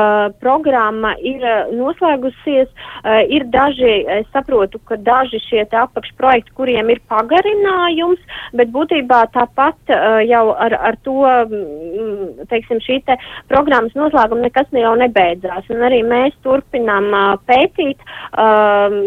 programma 0.42 1.14
ir 1.21 1.45
noslēgusies, 1.77 2.71
uh, 2.73 3.21
ir 3.29 3.47
daži, 3.53 3.99
es 4.19 4.31
saprotu, 4.35 4.81
ka 4.88 4.99
daži 5.01 5.42
šie 5.49 5.66
apakšprojekti, 5.66 6.55
kuriem 6.57 6.90
ir 6.95 7.03
pagarinājums, 7.11 8.23
bet 8.57 8.73
būtībā 8.75 9.27
tāpat 9.37 9.95
uh, 9.95 10.23
jau 10.25 10.45
ar, 10.55 10.79
ar 10.92 11.01
to. 11.05 11.19
Mm, 11.27 12.47
teiksim, 12.51 12.81
šī 12.85 13.01
te 13.07 13.16
programmas 13.51 13.95
noslēguma 13.99 14.47
nekas 14.47 14.71
jau 14.75 14.95
nebeidzās. 14.99 15.66
Un 15.73 15.85
arī 15.87 16.03
mēs 16.07 16.37
turpinām 16.47 17.09
uh, 17.11 17.35
pētīt 17.49 18.01
uh, 18.03 18.45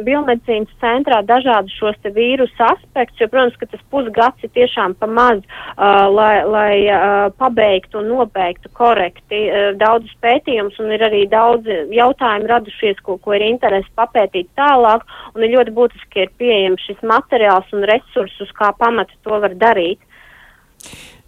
biomedicīnas 0.06 0.71
centrā 0.82 1.21
dažādus 1.28 1.75
šos 1.80 1.97
te 2.04 2.12
vīrusu 2.15 2.63
aspektus, 2.65 3.19
jo, 3.21 3.28
protams, 3.32 3.58
ka 3.60 3.67
tas 3.71 3.84
pusgads 3.91 4.45
ir 4.45 4.52
tiešām 4.56 4.95
pa 4.99 5.10
maz, 5.10 5.41
uh, 5.43 6.08
lai, 6.13 6.34
lai 6.45 6.73
uh, 6.86 7.30
pabeigtu 7.39 8.02
un 8.02 8.10
nobeigtu 8.13 8.71
korekti 8.78 9.41
uh, 9.47 9.69
daudzus 9.80 10.15
pētījumus, 10.23 10.80
un 10.84 10.93
ir 10.95 11.06
arī 11.10 11.25
daudz 11.32 11.69
jautājumu 11.93 12.52
radušies, 12.54 13.02
ko, 13.06 13.17
ko 13.21 13.38
ir 13.38 13.47
interesi 13.49 13.91
papētīt 13.99 14.52
tālāk, 14.60 15.06
un 15.36 15.45
ir 15.45 15.56
ļoti 15.58 15.75
būtiski, 15.78 16.12
ka 16.15 16.25
ir 16.25 16.36
pieejams 16.41 16.86
šis 16.89 17.06
materiāls 17.06 17.75
un 17.75 17.88
resursus, 17.89 18.54
kā 18.58 18.73
pamata 18.80 19.15
to 19.23 19.41
var 19.43 19.56
darīt. 19.60 20.02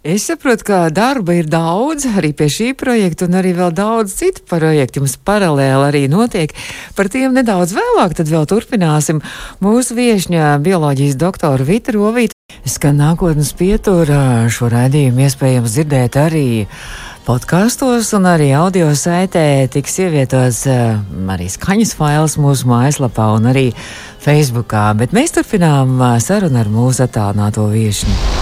Es 0.02 0.24
saprotu, 0.26 0.64
ka 0.66 0.78
darba 0.90 1.36
ir 1.38 1.46
daudz 1.46 2.08
arī 2.10 2.32
pie 2.34 2.48
šī 2.50 2.72
projekta, 2.74 3.28
un 3.28 3.36
arī 3.38 3.52
vēl 3.54 3.70
daudz 3.70 4.16
citu 4.18 4.42
projektu 4.50 4.98
jums 4.98 5.14
paralēli 5.14 5.86
arī 5.86 6.00
notiek. 6.10 6.50
Par 6.98 7.06
tiem 7.06 7.30
nedaudz 7.38 7.70
vēlāk, 7.76 8.16
tad 8.18 8.26
vēl 8.26 8.48
turpināsim. 8.50 9.22
Mūsu 9.62 9.94
viešņa 9.94 10.56
bioloģijas 10.66 11.14
doktora 11.22 11.62
Vita 11.62 11.94
Rovīta 11.94 12.34
skan 12.66 12.98
nākotnes 12.98 13.54
pieturā. 13.54 14.50
Šo 14.50 14.72
raidījumu 14.74 15.22
iespējams 15.22 15.78
dzirdēt 15.78 16.18
arī 16.18 16.44
podkāstos 17.22 18.10
un 18.18 18.26
arī 18.26 18.50
audio 18.58 18.90
saitē 18.98 19.70
tiks 19.70 20.00
ievietots 20.02 20.64
uh, 20.66 20.98
arī 21.30 21.46
skaņas 21.46 21.94
fails 21.94 22.40
mūsu 22.42 22.66
mājaslapā 22.74 23.30
un 23.38 23.52
arī 23.54 23.68
Facebookā. 24.26 24.88
Bet 24.98 25.14
mēs 25.14 25.38
turpinām 25.38 25.94
uh, 26.00 26.16
sarunu 26.18 26.58
ar 26.58 26.74
mūsu 26.74 27.06
attālināto 27.06 27.70
viešņu. 27.70 28.41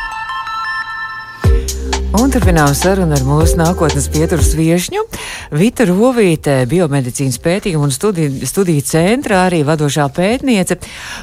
Un 2.11 2.27
turpinām 2.27 2.73
sarunu 2.75 3.15
ar 3.15 3.21
mūsu 3.23 3.55
nākotnes 3.55 4.09
pieturas 4.11 4.49
viešņu. 4.57 5.05
Vita 5.55 5.85
Rovīte, 5.87 6.57
biomedicīnas 6.67 7.37
pētījuma 7.39 7.87
un 7.87 7.93
studiju, 7.95 8.47
studiju 8.47 8.83
centra, 8.83 9.45
arī 9.45 9.61
vadošā 9.63 10.09
pētniece. 10.11 10.75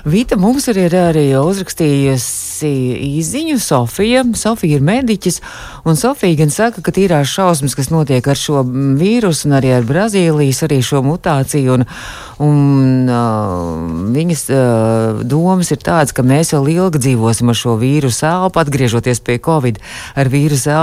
Vita 0.09 0.38
mums 0.40 0.64
arī 0.72 0.87
ir 0.88 0.96
arī 0.96 1.24
uzrakstījusi 1.37 2.70
īziņu 3.05 3.59
Sofija. 3.61 4.22
Sofija 4.33 4.79
ir 4.79 4.87
mediķis, 4.88 5.42
un 5.85 6.01
Sofija 6.01 6.40
gan 6.40 6.55
saka, 6.55 6.81
ka 6.81 6.96
tīrās 6.96 7.29
šausmas, 7.37 7.77
kas 7.77 7.92
notiek 7.92 8.24
ar 8.24 8.40
šo 8.40 8.64
vīrusu 8.64 9.51
un 9.51 9.59
arī 9.61 9.74
ar 9.77 9.85
Brazīlijas, 9.88 10.62
arī 10.64 10.81
šo 10.81 11.05
mutāciju, 11.05 11.77
un, 11.77 11.87
un 12.48 13.12
uh, 13.12 14.09
viņas 14.16 14.46
uh, 14.57 15.20
domas 15.20 15.68
ir 15.77 15.85
tādas, 15.85 16.16
ka 16.16 16.24
mēs 16.24 16.57
vēl 16.57 16.72
ilgi 16.79 17.05
dzīvosim 17.11 17.53
ar 17.53 17.61
šo 17.61 17.77
vīrusu 17.77 18.24
elpu, 18.33 18.64
atgriežoties 18.64 19.20
pie 19.20 19.37
Covid 19.44 19.85
ar 20.16 20.33
vīrusu 20.33 20.72
elpu 20.72 20.77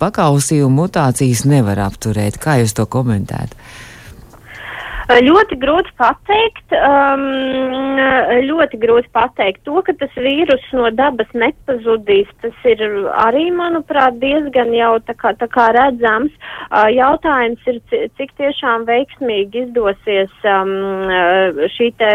pakausījumu 0.00 0.84
mutācijas 0.84 1.44
nevar 1.48 1.82
apturēt. 1.86 2.40
Kā 2.42 2.58
jūs 2.62 2.74
to 2.78 2.86
komentētu? 2.90 3.58
Ļoti 5.20 5.56
grūti 5.60 5.90
pateikt, 5.98 6.72
um, 6.72 7.98
ļoti 8.46 8.78
grūti 8.80 9.10
pateikt. 9.12 9.60
To, 9.66 9.82
ka 9.84 9.92
tas 10.00 10.12
vīrus 10.16 10.62
no 10.72 10.88
dabas 10.94 11.28
nepazudīs, 11.36 12.30
tas 12.40 12.64
ir 12.68 12.80
arī, 13.20 13.50
manuprāt, 13.52 14.16
diezgan 14.22 14.72
jau 14.76 14.94
tā 15.04 15.16
kā, 15.18 15.34
tā 15.36 15.48
kā 15.52 15.68
redzams. 15.76 16.32
Uh, 16.70 16.88
jautājums 16.94 17.68
ir, 17.68 17.80
cik 18.16 18.32
tiešām 18.40 18.86
veiksmīgi 18.88 19.66
izdosies 19.66 20.32
um, 20.48 20.72
šī 21.76 21.90
te 22.00 22.12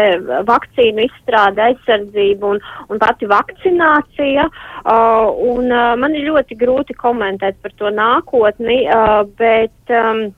vakcīnu 0.48 1.06
izstrāde, 1.06 1.68
aizsardzība 1.68 2.54
un, 2.54 2.62
un 2.88 3.02
pati 3.02 3.30
vakcinācija. 3.30 4.48
Uh, 4.82 5.30
un 5.54 5.70
uh, 5.70 5.94
man 6.00 6.18
ir 6.18 6.30
ļoti 6.32 6.58
grūti 6.58 6.98
komentēt 6.98 7.62
par 7.62 7.78
to 7.78 7.94
nākotni, 7.94 8.82
uh, 8.90 9.22
bet. 9.38 9.76
Um, 9.92 10.28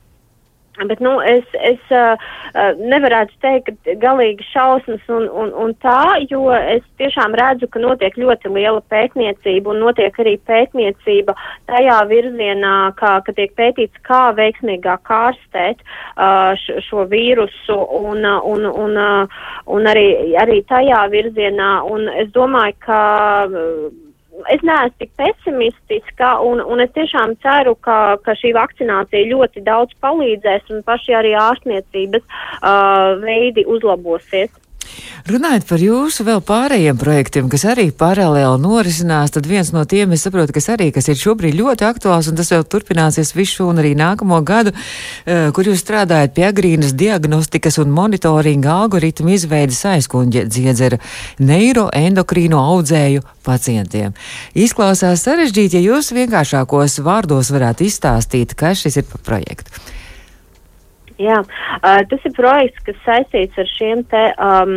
Bet, 0.89 1.01
nu, 1.01 1.19
es, 1.21 1.45
es 1.61 1.93
uh, 1.93 2.17
nevarētu 2.81 3.37
teikt, 3.45 3.91
galīgi 4.01 4.47
šausmas 4.49 5.03
un, 5.13 5.27
un, 5.29 5.53
un 5.65 5.75
tā, 5.85 6.17
jo 6.31 6.47
es 6.57 6.85
tiešām 7.01 7.37
redzu, 7.37 7.69
ka 7.69 7.83
notiek 7.83 8.17
ļoti 8.17 8.53
liela 8.55 8.81
pētniecība 8.93 9.75
un 9.75 9.83
notiek 9.85 10.17
arī 10.25 10.39
pētniecība 10.49 11.37
tajā 11.69 11.99
virzienā, 12.09 12.75
kā, 13.01 13.19
ka 13.27 13.37
tiek 13.37 13.53
pētīts, 13.61 14.01
kā 14.09 14.23
veiksmīgāk 14.39 15.05
kārstēt 15.09 15.85
uh, 15.85 16.57
š, 16.57 16.81
šo 16.89 17.05
vīrusu 17.13 17.77
un, 18.01 18.25
un, 18.25 18.69
un, 18.71 19.01
un 19.77 19.91
arī, 19.93 20.07
arī 20.41 20.63
tajā 20.71 21.05
virzienā. 21.13 21.73
Un 21.91 22.09
es 22.23 22.33
domāju, 22.37 22.79
ka. 22.87 23.03
Es 24.49 24.63
neesmu 24.67 24.97
tik 24.99 25.13
pesimistiska, 25.21 26.33
un, 26.47 26.63
un 26.65 26.81
es 26.85 26.93
tiešām 26.97 27.37
ceru, 27.45 27.75
ka, 27.85 28.17
ka 28.25 28.35
šī 28.39 28.55
vakcinācija 28.57 29.29
ļoti 29.33 29.65
daudz 29.67 29.97
palīdzēs, 30.05 30.71
un 30.75 30.85
paši 30.87 31.17
arī 31.19 31.35
ārstniecības 31.39 32.25
uh, 32.25 33.21
veidi 33.25 33.67
uzlabosies. 33.69 34.53
Runājot 35.31 35.67
par 35.69 35.83
jūsu 35.83 36.25
vēl 36.25 36.41
pārējiem 36.43 36.99
projektiem, 36.99 37.49
kas 37.53 37.67
arī 37.69 37.91
paralēli 37.95 38.63
norisinās, 38.63 39.35
tad 39.35 39.47
viens 39.47 39.69
no 39.75 39.85
tiem, 39.89 40.15
es 40.17 40.25
saprotu, 40.25 40.55
kas 40.57 40.71
arī, 40.73 40.89
kas 40.95 41.11
ir 41.13 41.19
šobrīd 41.21 41.59
ļoti 41.59 41.87
aktuāls, 41.87 42.31
un 42.31 42.39
tas 42.39 42.51
vēl 42.51 42.65
turpināsies 42.65 43.35
visu 43.37 43.69
un 43.69 43.83
arī 43.83 43.93
nākamo 43.99 44.41
gadu, 44.47 44.73
uh, 44.73 45.51
kur 45.55 45.69
jūs 45.69 45.85
strādājat 45.85 46.35
pie 46.35 46.47
agrīnas 46.49 46.97
diagnostikas 46.99 47.79
un 47.83 47.93
monitoringa 47.95 48.73
algoritmu 48.87 49.37
izveidas 49.37 49.85
aizkuņģa 49.93 50.47
dziedzera 50.49 51.01
neiroendokrīno 51.39 52.65
audzēju 52.73 53.23
pacientiem. 53.47 54.17
Izklausās 54.57 55.27
sarežģīti, 55.29 55.79
ja 55.79 55.93
jūs 55.93 56.15
vienkāršākos 56.17 57.01
vārdos 57.05 57.53
varētu 57.55 57.87
izstāstīt, 57.87 58.57
kas 58.59 58.87
šis 58.87 59.03
ir 59.03 59.11
par 59.13 59.27
projektu. 59.31 59.99
Jā, 61.21 61.37
uh, 61.45 62.01
tas 62.09 62.23
ir 62.25 62.33
projekts, 62.33 62.81
kas 62.87 62.97
saistīts 63.05 63.59
ar 63.61 63.69
šiem 63.69 64.01
te 64.09 64.23
um, 64.41 64.71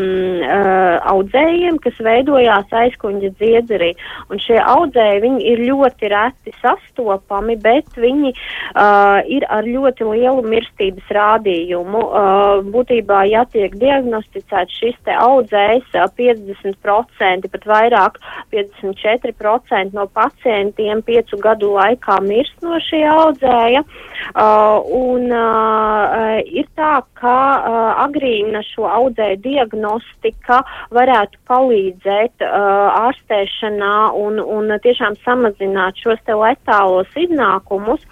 uh, 0.44 0.98
audzējiem, 1.14 1.78
kas 1.84 2.02
veidojās 2.04 2.74
aizkuņģa 2.84 3.30
dziedzerī. 3.40 3.94
Un 4.28 4.42
šie 4.44 4.58
audzēji, 4.60 5.22
viņi 5.24 5.46
ir 5.54 5.62
ļoti 5.70 6.10
reti 6.12 6.52
sastopami, 6.60 7.56
bet 7.64 7.96
viņi 7.96 8.34
uh, 8.34 9.22
ir 9.32 9.46
ar 9.48 9.64
ļoti 9.64 10.10
lielu 10.10 10.44
mirstības 10.52 11.14
rādījumu. 11.16 12.02
Uh, 12.04 12.60
būtībā, 12.76 13.22
ja 13.32 13.46
tiek 13.54 13.80
diagnosticēts 13.80 14.82
šis 14.82 15.00
te 15.08 15.16
audzējs, 15.16 15.96
uh, 15.96 16.12
50%, 16.20 17.52
pat 17.56 17.70
vairāk, 17.72 18.20
54% 18.52 19.96
no 19.96 20.10
pacientiem 20.12 21.06
piecu 21.08 21.40
gadu 21.40 21.72
laikā 21.78 22.20
mirst 22.28 22.60
no 22.68 22.84
šī 22.84 23.06
audzēja. 23.16 23.88
Uh, 24.34 24.84
un, 24.92 25.32
uh, 25.32 26.33
ir 26.42 26.68
tā, 26.78 27.02
ka 27.20 27.36
uh, 27.36 27.80
agrīna 28.06 28.64
šo 28.68 28.88
audzēju 28.90 29.40
diagnostika 29.44 30.62
varētu 30.96 31.42
palīdzēt 31.50 32.46
uh, 32.46 33.08
ārstēšanā 33.10 33.96
un, 34.20 34.40
un 34.42 34.74
tiešām 34.84 35.18
samazināt 35.24 36.00
šos 36.04 36.22
te 36.26 36.38
letālos 36.38 37.12
iznākumus. 37.20 38.04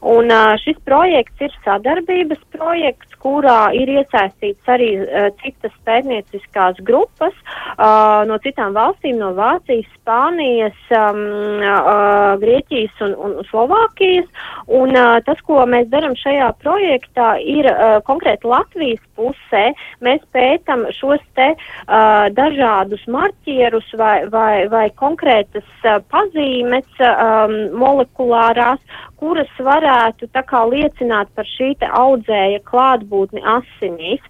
Un 0.00 0.32
uh, 0.32 0.54
šis 0.62 0.78
projekts 0.86 1.44
ir 1.44 1.52
sadarbības 1.64 2.40
projekts, 2.54 3.12
kurā 3.22 3.70
ir 3.76 3.90
iesaistīts 3.92 4.70
arī 4.72 4.90
uh, 5.02 5.28
citas 5.42 5.74
pētnieciskās 5.86 6.80
grupas 6.86 7.34
uh, 7.76 8.22
no 8.28 8.38
citām 8.42 8.74
valstīm, 8.76 9.20
no 9.20 9.32
Vācijas, 9.36 9.90
Spānijas, 10.00 10.78
um, 10.96 11.20
uh, 11.62 12.34
Grieķijas 12.42 13.04
un, 13.06 13.14
un 13.14 13.36
Slovākijas. 13.50 14.26
Un 14.72 14.96
uh, 14.96 15.18
tas, 15.26 15.38
ko 15.46 15.62
mēs 15.68 15.90
darām 15.92 16.16
šajā 16.18 16.48
projektā, 16.62 17.34
ir 17.38 17.68
uh, 17.70 17.98
konkrēti 18.06 18.48
Latvijas 18.50 19.02
pusē. 19.18 19.64
Mēs 20.02 20.22
pētam 20.34 20.86
šos 20.96 21.22
te 21.38 21.52
uh, 21.54 22.26
dažādus 22.34 23.04
marķierus 23.10 23.92
vai, 23.98 24.16
vai, 24.32 24.66
vai 24.72 24.88
konkrētas 24.98 25.68
uh, 25.84 26.00
pazīmes 26.12 27.02
um, 27.06 27.56
molekulārās, 27.78 28.82
kuras 29.22 29.50
varētu 29.82 30.28
liecināt 30.70 31.28
par 31.34 31.46
šī 31.46 31.74
audzēja 31.82 32.62
klātbūtni 32.68 33.42
asinīs. 33.42 34.20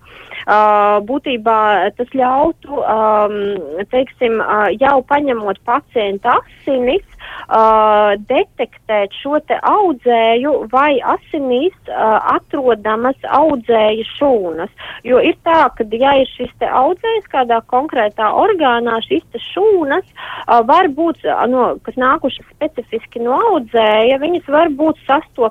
Uh, 0.42 0.98
būtībā 1.06 1.92
tas 1.94 2.08
ļautu, 2.18 2.74
um, 2.82 3.84
teiksim, 3.92 4.40
uh, 4.42 4.72
jau 4.74 4.98
paņemot 5.06 5.60
pacienta 5.62 6.40
asinis, 6.40 7.04
uh, 7.46 8.18
detektēt 8.26 9.14
šo 9.20 9.38
te 9.46 9.54
audzēju 9.62 10.66
vai 10.72 10.98
asinīs 10.98 11.76
uh, 11.86 12.18
atrodamas 12.34 13.14
audzēju 13.22 14.08
šūnas. 14.16 14.72
Jo 15.06 15.22
ir 15.22 15.38
tā, 15.46 15.68
ka 15.78 15.86
ja 15.94 16.16
ir 16.18 16.26
šis 16.34 16.50
te 16.58 16.66
audzējs 16.66 17.30
kādā 17.30 17.60
konkrētā 17.70 18.32
orgānā, 18.34 18.98
šīs 19.06 19.22
te 19.30 19.38
šūnas 19.52 20.02
uh, 20.02 20.58
var 20.66 20.90
būt, 20.90 21.22
uh, 21.22 21.46
no, 21.46 21.76
kas 21.86 21.94
nākušas 22.02 22.50
specifiski 22.56 23.22
no 23.22 23.38
audzēja, 23.52 24.18
viņas 24.18 24.50
var 24.50 24.74
būt 24.74 24.98
sastopamas 25.06 25.41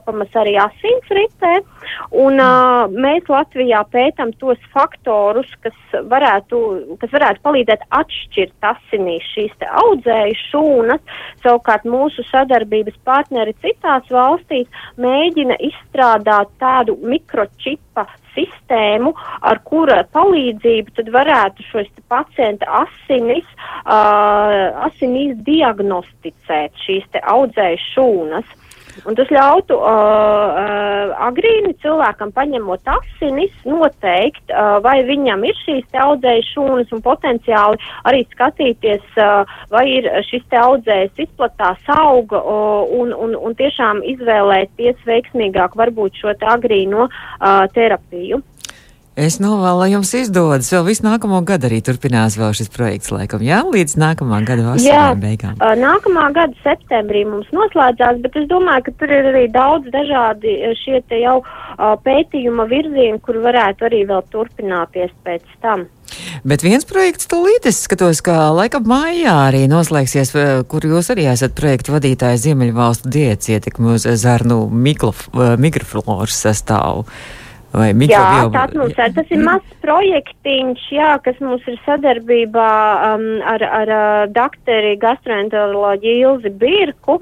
arī 0.41 0.55
asinsritē. 0.61 1.53
Un 2.11 2.39
uh, 2.41 2.87
mēs 2.91 3.27
Latvijā 3.31 3.83
pētam 3.91 4.33
tos 4.39 4.59
faktorus, 4.73 5.49
kas 5.63 5.77
varētu, 6.11 6.61
kas 7.01 7.11
varētu 7.11 7.43
palīdzēt 7.45 7.85
atšķirt 7.89 8.69
asinīs 8.71 9.27
šīs 9.33 9.53
te 9.59 9.69
audzēju 9.83 10.39
šūnas. 10.47 11.03
Savukārt 11.43 11.85
mūsu 11.85 12.25
sadarbības 12.29 12.97
partneri 13.03 13.55
citās 13.61 14.07
valstīs 14.11 14.67
mēģina 15.01 15.59
izstrādāt 15.59 16.51
tādu 16.61 16.97
mikročipa 17.01 18.07
sistēmu, 18.35 19.13
ar 19.43 19.59
kura 19.67 20.01
palīdzību 20.15 20.95
tad 20.97 21.11
varētu 21.13 21.65
šos 21.67 21.89
pacienta 22.11 22.67
asinis, 22.83 23.47
uh, 23.83 24.87
asinīs 24.87 25.37
diagnosticēt 25.47 26.83
šīs 26.85 27.07
te 27.11 27.23
audzēju 27.33 27.81
šūnas. 27.91 28.57
Un 29.07 29.15
tas 29.17 29.29
ļautu 29.33 29.77
uh, 29.77 29.87
uh, 29.87 31.13
agrīni 31.27 31.73
cilvēkam 31.81 32.33
paņemot 32.35 32.91
asinis, 32.91 33.53
noteikt, 33.65 34.43
uh, 34.51 34.77
vai 34.83 34.99
viņam 35.07 35.45
ir 35.47 35.57
šīs 35.63 35.97
audzējas 36.05 36.51
šūnas 36.53 36.93
un 36.95 37.03
potenciāli 37.05 37.81
arī 38.09 38.23
skatīties, 38.33 39.03
uh, 39.17 39.49
vai 39.73 39.85
ir 39.95 40.09
šis 40.29 40.45
te 40.51 40.59
audzējas 40.61 41.25
izplatās 41.25 41.91
auga 41.95 42.41
uh, 42.41 42.93
un, 43.01 43.15
un, 43.15 43.35
un 43.35 43.57
tiešām 43.57 44.03
izvēlēties 44.13 45.01
veiksmīgāk 45.07 45.77
varbūt 45.79 46.21
šo 46.21 46.35
agrīno 46.53 47.07
uh, 47.07 47.65
terapiju. 47.75 48.41
Es 49.19 49.41
novēlu, 49.43 49.81
lai 49.81 49.89
jums 49.91 50.13
izdodas. 50.15 50.69
Vēl 50.71 50.85
visu 50.87 51.03
nākamo 51.03 51.41
gadu 51.43 51.67
arī 51.67 51.81
turpinās 51.83 52.37
vēl 52.39 52.53
šis 52.55 52.69
projekts, 52.71 53.09
laikam, 53.11 53.41
jā, 53.43 53.57
līdz 53.67 53.97
nākamā 53.99 54.37
gada 54.47 54.69
vasarai 54.69 55.17
beigām. 55.19 55.57
Nākamā 55.59 56.29
gada 56.31 56.55
septembrī 56.63 57.25
mums 57.27 57.49
noslēdzās, 57.51 58.21
bet 58.23 58.37
es 58.39 58.47
domāju, 58.47 58.85
ka 58.85 58.93
tur 59.01 59.11
ir 59.11 59.27
arī 59.33 59.41
daudz 59.51 59.91
dažādi 59.91 60.53
šie 60.79 61.01
jau 61.19 61.41
pētījuma 62.05 62.69
virzieni, 62.71 63.19
kur 63.19 63.41
varētu 63.43 63.89
arī 63.89 64.05
vēl 64.07 64.23
turpināties 64.31 65.11
pēc 65.27 65.43
tam. 65.59 65.89
Bet 66.47 66.63
viens 66.63 66.87
projekts 66.87 67.27
tūlīt 67.27 67.67
es 67.67 67.83
skatos, 67.83 68.23
ka 68.23 68.47
laikam 68.55 68.87
mājā 68.87 69.35
arī 69.49 69.65
noslēgsies, 69.71 70.31
kur 70.71 70.87
jūs 70.87 71.11
arī 71.11 71.27
esat 71.33 71.51
projektu 71.59 71.97
vadītājs 71.97 72.47
Ziemeļvalstu 72.47 73.11
diets 73.11 73.51
ietekmi 73.51 73.97
uz 73.97 74.07
zarnu 74.23 74.63
mikrofloras 74.71 76.41
sastāvu. 76.47 77.03
Vai 77.71 77.91
jā, 78.09 78.23
tāds 78.51 78.75
mums 78.75 78.97
ir. 78.97 79.13
Tas 79.15 79.29
ir 79.31 79.43
mazs 79.45 79.77
projektiņš, 79.83 80.87
jā, 80.91 81.11
kas 81.23 81.37
mums 81.43 81.63
ir 81.71 81.77
sadarbībā 81.85 82.71
um, 83.11 83.27
ar, 83.47 83.63
ar 83.63 83.91
uh, 83.95 84.23
doktori 84.33 84.97
gastroenteroloģiju 85.01 86.33
Ilzi 86.33 86.51
Birku. 86.61 87.19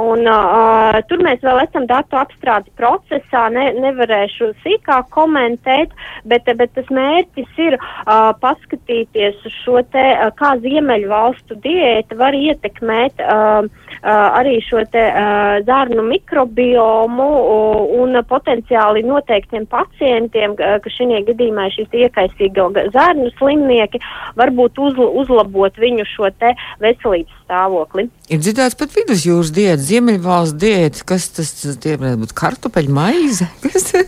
Un, 0.00 0.24
uh, 0.30 1.00
tur 1.10 1.20
mēs 1.26 1.42
vēl 1.44 1.64
esam 1.64 1.86
datu 1.90 2.16
apstrādes 2.20 2.72
procesā, 2.78 3.48
ne, 3.52 3.66
nevarēšu 3.82 4.52
sīkāk 4.64 5.10
komentēt, 5.12 5.92
bet, 6.30 6.48
bet 6.56 6.72
tas 6.78 6.88
mērķis 6.94 7.60
ir 7.66 7.76
uh, 7.80 8.30
paskatīties 8.40 9.42
uz 9.44 9.60
šo 9.64 9.82
te, 9.92 10.06
uh, 10.14 10.30
kā 10.38 10.54
Ziemeļu 10.62 11.10
valstu 11.10 11.58
diēta 11.64 12.16
var 12.20 12.36
ietekmēt 12.38 13.20
uh, 13.26 13.40
uh, 13.40 13.79
arī 14.02 14.58
šo 14.64 14.84
te 14.92 15.02
uh, 15.10 15.60
zarnu 15.66 16.04
mikrobiomu 16.06 17.28
uh, 17.40 17.82
un 18.00 18.20
potenciāli 18.28 19.04
noteiktiem 19.06 19.66
pacientiem 19.70 20.56
ka 20.56 20.92
šajā 20.96 21.24
gadījumā 21.28 21.68
šis 21.74 21.92
iekaisīgo 22.04 22.70
zārnu 22.94 23.30
slimnieki, 23.38 24.00
varbūt 24.40 24.78
uzl 24.78 25.06
uzlabot 25.22 25.76
viņu 25.80 26.06
šo 26.14 26.30
te 26.40 26.54
veselības 26.82 27.39
stāvokli. 27.50 28.06
Ir 28.30 28.38
dzirdēts 28.38 28.78
pat 28.78 28.94
vidusjūras 28.94 29.50
diēta, 29.50 29.82
ziemeļvalsts 29.82 30.58
diēta, 30.62 31.02
kas 31.08 31.26
tas 31.34 31.50
tie 31.82 31.96
varētu 31.98 32.22
būt 32.22 32.34
kartupeļu 32.38 32.94
maize? 32.94 33.48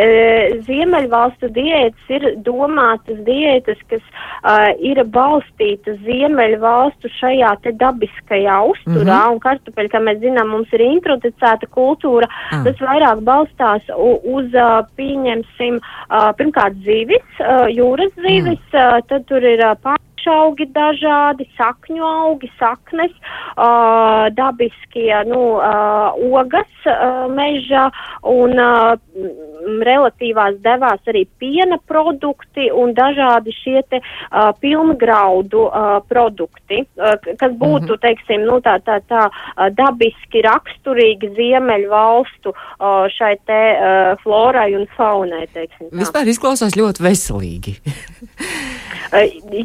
Ziemeļvalstu 0.70 1.50
diētas 1.52 2.14
ir 2.16 2.26
domātas 2.46 3.20
diētas, 3.26 3.80
kas 3.92 4.00
uh, 4.00 4.70
ir 4.80 5.02
balstītas 5.12 6.00
ziemeļvalstu 6.06 7.12
šajā 7.18 7.52
te 7.66 7.74
dabiskajā 7.76 8.56
uzturā, 8.72 9.04
mm 9.04 9.28
-hmm. 9.28 9.36
un 9.36 9.44
kartupeļi, 9.44 9.92
kā 9.92 10.00
mēs 10.08 10.22
zinām, 10.24 10.54
mums 10.56 10.72
ir 10.72 10.86
introducēta 10.88 11.68
kultūra, 11.68 12.30
ah. 12.30 12.64
tas 12.64 12.80
vairāk 12.80 13.24
balstās 13.28 13.92
uz 13.96 14.56
uh, 14.56 14.80
pieņemsim, 14.96 15.80
uh, 15.80 16.30
pirmkārt 16.40 16.80
zivis, 16.86 17.26
uh, 17.44 17.68
jūras 17.68 18.14
zivis, 18.16 18.62
mm. 18.72 18.78
uh, 18.80 19.02
tad 19.08 19.28
tur 19.28 19.44
ir 19.44 19.60
uh, 19.66 19.76
pār 19.82 20.00
augi 20.28 20.66
dažādi, 20.74 21.46
sakņu 21.58 22.04
augi, 22.04 22.50
saknes, 22.58 23.12
uh, 23.56 24.28
dabiskie, 24.36 25.14
nu, 25.30 25.40
uh, 25.58 26.16
ogas 26.40 26.88
uh, 26.88 27.26
meža 27.32 27.88
un 28.26 28.58
uh, 28.58 28.96
relatīvās 29.84 30.58
devās 30.64 31.00
arī 31.10 31.24
piena 31.40 31.78
produkti 31.88 32.70
un 32.72 32.94
dažādi 32.96 33.54
šie 33.54 33.82
te 33.88 34.00
uh, 34.00 34.50
pilngraudu 34.60 35.66
uh, 35.66 35.88
produkti, 36.08 36.82
uh, 36.96 37.16
kas 37.38 37.52
būtu, 37.52 37.86
mm 37.86 37.94
-hmm. 37.94 38.02
teiksim, 38.06 38.44
nu, 38.48 38.60
tā, 38.64 38.78
tā, 38.84 39.00
tā 39.08 39.26
uh, 39.28 39.68
dabiski 39.76 40.42
raksturīgi 40.46 41.34
ziemeļu 41.36 41.90
valstu 41.90 42.54
uh, 42.54 43.06
šai 43.08 43.36
te 43.46 43.62
uh, 43.76 44.22
florai 44.22 44.74
un 44.76 44.86
faunai, 44.96 45.46
teiksim. 45.52 45.90
Tā. 45.90 45.98
Vispār 46.04 46.28
izklausās 46.28 46.76
ļoti 46.76 47.02
veselīgi. 47.02 47.76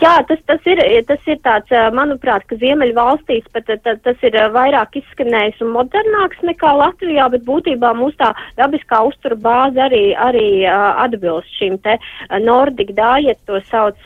Jā, 0.02 0.16
tas, 0.28 0.40
tas, 0.48 0.62
ir, 0.70 0.82
tas 1.08 1.30
ir 1.30 1.40
tāds, 1.46 1.72
manuprāt, 1.96 2.46
ka 2.50 2.58
Ziemeļu 2.62 2.96
valstīs 2.98 3.48
pat 3.54 3.70
tas 3.84 4.26
ir 4.26 4.38
vairāk 4.56 5.00
izskanējis 5.02 5.62
un 5.66 5.74
modernāks 5.76 6.44
nekā 6.46 6.74
Latvijā, 6.82 7.30
bet 7.34 7.46
būtībā 7.48 7.94
mūsu 7.98 8.18
tā 8.22 8.34
dabiskā 8.60 9.02
uztura 9.10 9.36
bāze 9.36 9.82
arī, 9.88 10.04
arī 10.16 10.50
atbilst 10.70 11.52
šim 11.60 11.80
te 11.86 11.98
Nordic 12.42 12.94
diet, 12.98 13.40
to 13.46 13.62
sauc 13.72 13.98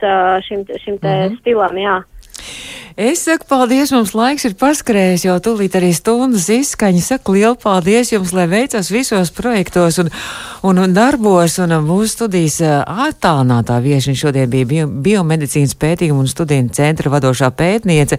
šim, 0.47 0.65
šim 0.77 0.97
te 0.97 1.07
mm 1.07 1.27
-hmm. 1.27 1.39
stilam, 1.39 1.77
jā. 1.77 1.99
Es 2.97 3.21
saku 3.25 3.45
paldies, 3.45 3.91
mums 3.93 4.15
laiks 4.17 4.47
ir 4.47 4.55
paskrējis, 4.57 5.27
jau 5.27 5.35
tūlīt 5.43 5.75
arī 5.77 5.91
stundas 5.93 6.47
izskaņa. 6.49 7.03
Saku 7.05 7.35
lielu 7.37 7.57
paldies 7.59 8.09
jums, 8.13 8.33
lai 8.33 8.47
veicas 8.49 8.89
visos 8.89 9.29
projektos 9.35 9.99
un, 10.01 10.09
un, 10.65 10.81
un 10.81 10.95
darbos. 10.95 11.59
Un 11.61 11.75
mūsu 11.85 12.15
studijas 12.15 12.57
attālinātā 12.89 13.77
viešana 13.83 14.17
šodien 14.17 14.49
bija 14.49 14.69
bio, 14.69 14.87
biomedicīnas 14.89 15.77
pētījuma 15.77 16.25
un 16.25 16.31
studiju 16.31 16.73
centra 16.73 17.13
vadošā 17.13 17.51
pētniece. 17.53 18.17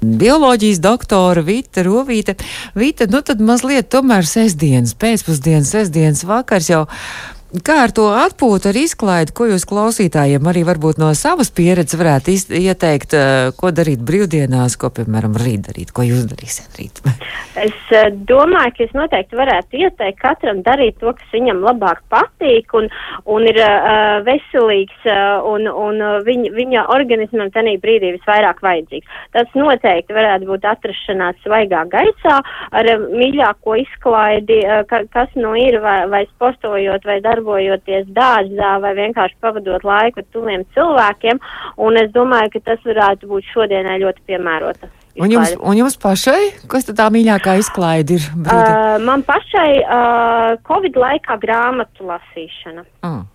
Bioloģijas 0.00 0.78
doktora 0.80 1.42
Vita 1.44 1.82
Rovīte. 1.84 2.38
Vita, 2.78 3.10
nu 3.10 3.20
tad 3.26 3.42
mazliet 3.44 3.90
tomēr 3.92 4.24
sestdienas, 4.24 4.94
pēcpusdienas, 4.96 5.74
sestdienas 5.74 6.24
vakars 6.24 6.70
jau 6.70 6.86
Kā 7.50 7.80
ar 7.82 7.90
to 7.90 8.04
atpūtu, 8.14 8.68
ar 8.70 8.76
izklaidi, 8.78 9.32
ko 9.34 9.48
jūs 9.50 9.64
klausītājiem 9.66 10.44
arī 10.46 10.60
varbūt 10.68 11.00
no 11.02 11.08
savas 11.18 11.48
pieredzes 11.50 11.98
varētu 11.98 12.36
ieteikt, 12.60 13.16
uh, 13.18 13.48
ko 13.58 13.72
darīt 13.74 14.04
brīvdienās, 14.06 14.76
ko, 14.78 14.86
piemēram, 14.94 15.34
rīt 15.34 15.64
darīt, 15.66 15.90
ko 15.90 16.04
jūs 16.06 16.28
darīsiet 16.30 16.78
rīt? 16.78 17.00
es 17.66 17.74
uh, 17.90 18.06
domāju, 18.28 18.76
ka 18.76 18.84
es 18.86 18.94
noteikti 18.94 19.38
varētu 19.40 19.80
ieteikt 19.82 20.20
katram 20.22 20.60
darīt 20.62 21.00
to, 21.02 21.10
kas 21.18 21.34
viņam 21.34 21.64
labāk 21.64 22.04
patīk 22.14 22.70
un, 22.78 22.86
un 23.26 23.48
ir 23.50 23.58
uh, 23.64 24.22
veselīgs 24.28 25.10
uh, 25.10 25.42
un, 25.50 25.66
un 25.66 26.22
viņa, 26.28 26.54
viņa 26.54 26.86
organismam 26.94 27.50
tenī 27.50 27.74
brīdī 27.82 28.14
visvairāk 28.14 28.62
vajadzīgs. 28.62 29.10
Tas 29.34 29.58
noteikti 29.58 30.14
varētu 30.14 30.52
būt 30.52 30.70
atrašanās 30.70 31.42
svaigā 31.42 31.82
gaisā 31.90 32.38
ar 32.70 32.92
uh, 32.94 33.10
mīļāko 33.10 33.74
izklaidi, 33.82 34.62
uh, 34.62 34.86
ka, 34.86 35.02
kas 35.10 35.34
nu 35.34 35.56
ir 35.58 35.82
vai, 35.82 35.98
vai 36.14 36.24
sportojot 36.30 37.10
vai 37.10 37.18
darot 37.18 37.39
darbojoties 37.40 38.08
dārzā 38.14 38.76
vai 38.82 38.92
vienkārši 38.98 39.36
pavadot 39.40 39.84
laiku 39.84 40.20
ar 40.20 40.26
tuviem 40.32 40.64
cilvēkiem, 40.74 41.40
un 41.78 41.96
es 41.96 42.12
domāju, 42.12 42.52
ka 42.54 42.60
tas 42.70 42.84
varētu 42.84 43.28
būt 43.30 43.44
šodienai 43.54 44.00
ļoti 44.04 44.24
piemērota. 44.26 44.90
Un 45.20 45.32
jums, 45.32 45.56
un 45.58 45.76
jums 45.76 45.96
pašai, 46.00 46.52
kas 46.70 46.86
tā 46.86 47.08
mīļākā 47.10 47.56
izklaide 47.60 48.16
ir? 48.16 48.28
Brīdi? 48.30 48.70
Uh, 48.70 48.96
man 49.04 49.24
pašai 49.26 49.82
uh, 49.82 50.54
Covid 50.68 50.96
laikā 50.96 51.36
grāmatu 51.42 52.06
lasīšana. 52.06 52.86
Mm. 53.04 53.26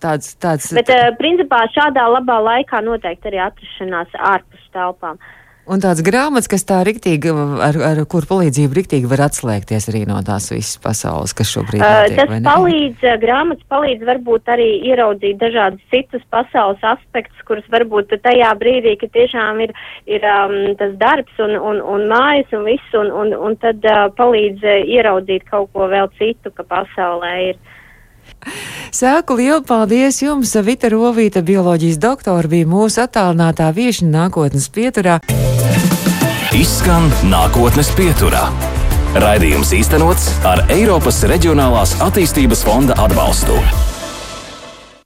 Tāds, 0.00 0.34
tāds. 0.40 0.68
Bet, 0.76 0.92
uh, 0.92 1.10
principā, 1.18 1.64
šādā 1.72 2.04
labā 2.08 2.36
laikā 2.44 2.82
noteikti 2.84 3.32
arī 3.32 3.40
atrašanās 3.48 4.12
ārpus 4.20 4.68
telpām. 4.76 5.16
Uh, 5.16 5.39
Un 5.68 5.82
tāds 5.82 6.00
grāmatas, 6.02 6.48
kas 6.50 6.64
tā 6.66 6.80
riktīgi, 6.86 7.30
ar, 7.62 7.76
ar 7.84 7.98
kur 8.10 8.24
palīdzību 8.26 8.76
riktīgi 8.78 9.10
var 9.10 9.26
atslēgties 9.26 9.90
arī 9.92 10.00
no 10.08 10.16
tās 10.26 10.48
visas 10.50 10.80
pasaules, 10.82 11.34
kas 11.36 11.52
šobrīd 11.52 11.82
notiek, 11.82 12.16
uh, 12.16 12.32
Tas 12.32 12.46
palīdz, 12.46 13.04
grāmatas 13.22 13.68
palīdz 13.70 14.06
varbūt 14.08 14.50
arī 14.50 14.68
ieraudzīt 14.88 15.38
dažādus 15.42 15.84
citus 15.92 16.24
pasaules 16.32 16.80
aspektus, 16.94 17.44
kurus 17.46 17.68
varbūt 17.70 18.16
tajā 18.24 18.50
brīdī, 18.60 18.96
ka 19.00 19.10
tiešām 19.12 19.60
ir, 19.66 19.74
ir 20.10 20.24
um, 20.32 20.56
tas 20.80 20.96
darbs 21.02 21.44
un, 21.44 21.54
un, 21.58 21.82
un 21.84 22.08
mājas 22.10 22.56
un 22.56 22.64
viss, 22.66 22.96
un, 22.96 23.12
un, 23.22 23.36
un 23.36 23.58
tad 23.60 23.84
uh, 23.84 24.08
palīdz 24.16 24.64
ieraudzīt 24.80 25.44
kaut 25.52 25.70
ko 25.76 25.90
vēl 25.92 26.10
citu, 26.18 26.54
ka 26.56 26.66
pasaulē 26.66 27.34
ir. 27.50 27.60
Sāku 28.90 29.36
lielu 29.38 29.60
paldies 29.66 30.22
jums, 30.22 30.54
Vita 30.66 30.90
Rovīta, 30.90 31.42
bioloģijas 31.46 32.00
doktora, 32.02 32.48
bija 32.50 32.68
mūsu 32.68 33.04
attālinātā 33.04 33.70
viešņa 33.76 34.10
nākotnes 34.10 34.66
pieturā. 34.74 35.20
Izskan 36.56 37.06
nākotnes 37.30 37.92
pieturā. 37.96 38.48
Raidījums 39.20 39.72
īstenots 39.74 40.28
ar 40.46 40.64
Eiropas 40.70 41.22
Reģionālās 41.30 41.96
attīstības 42.04 42.66
fonda 42.66 42.98
atbalstu. 43.06 43.58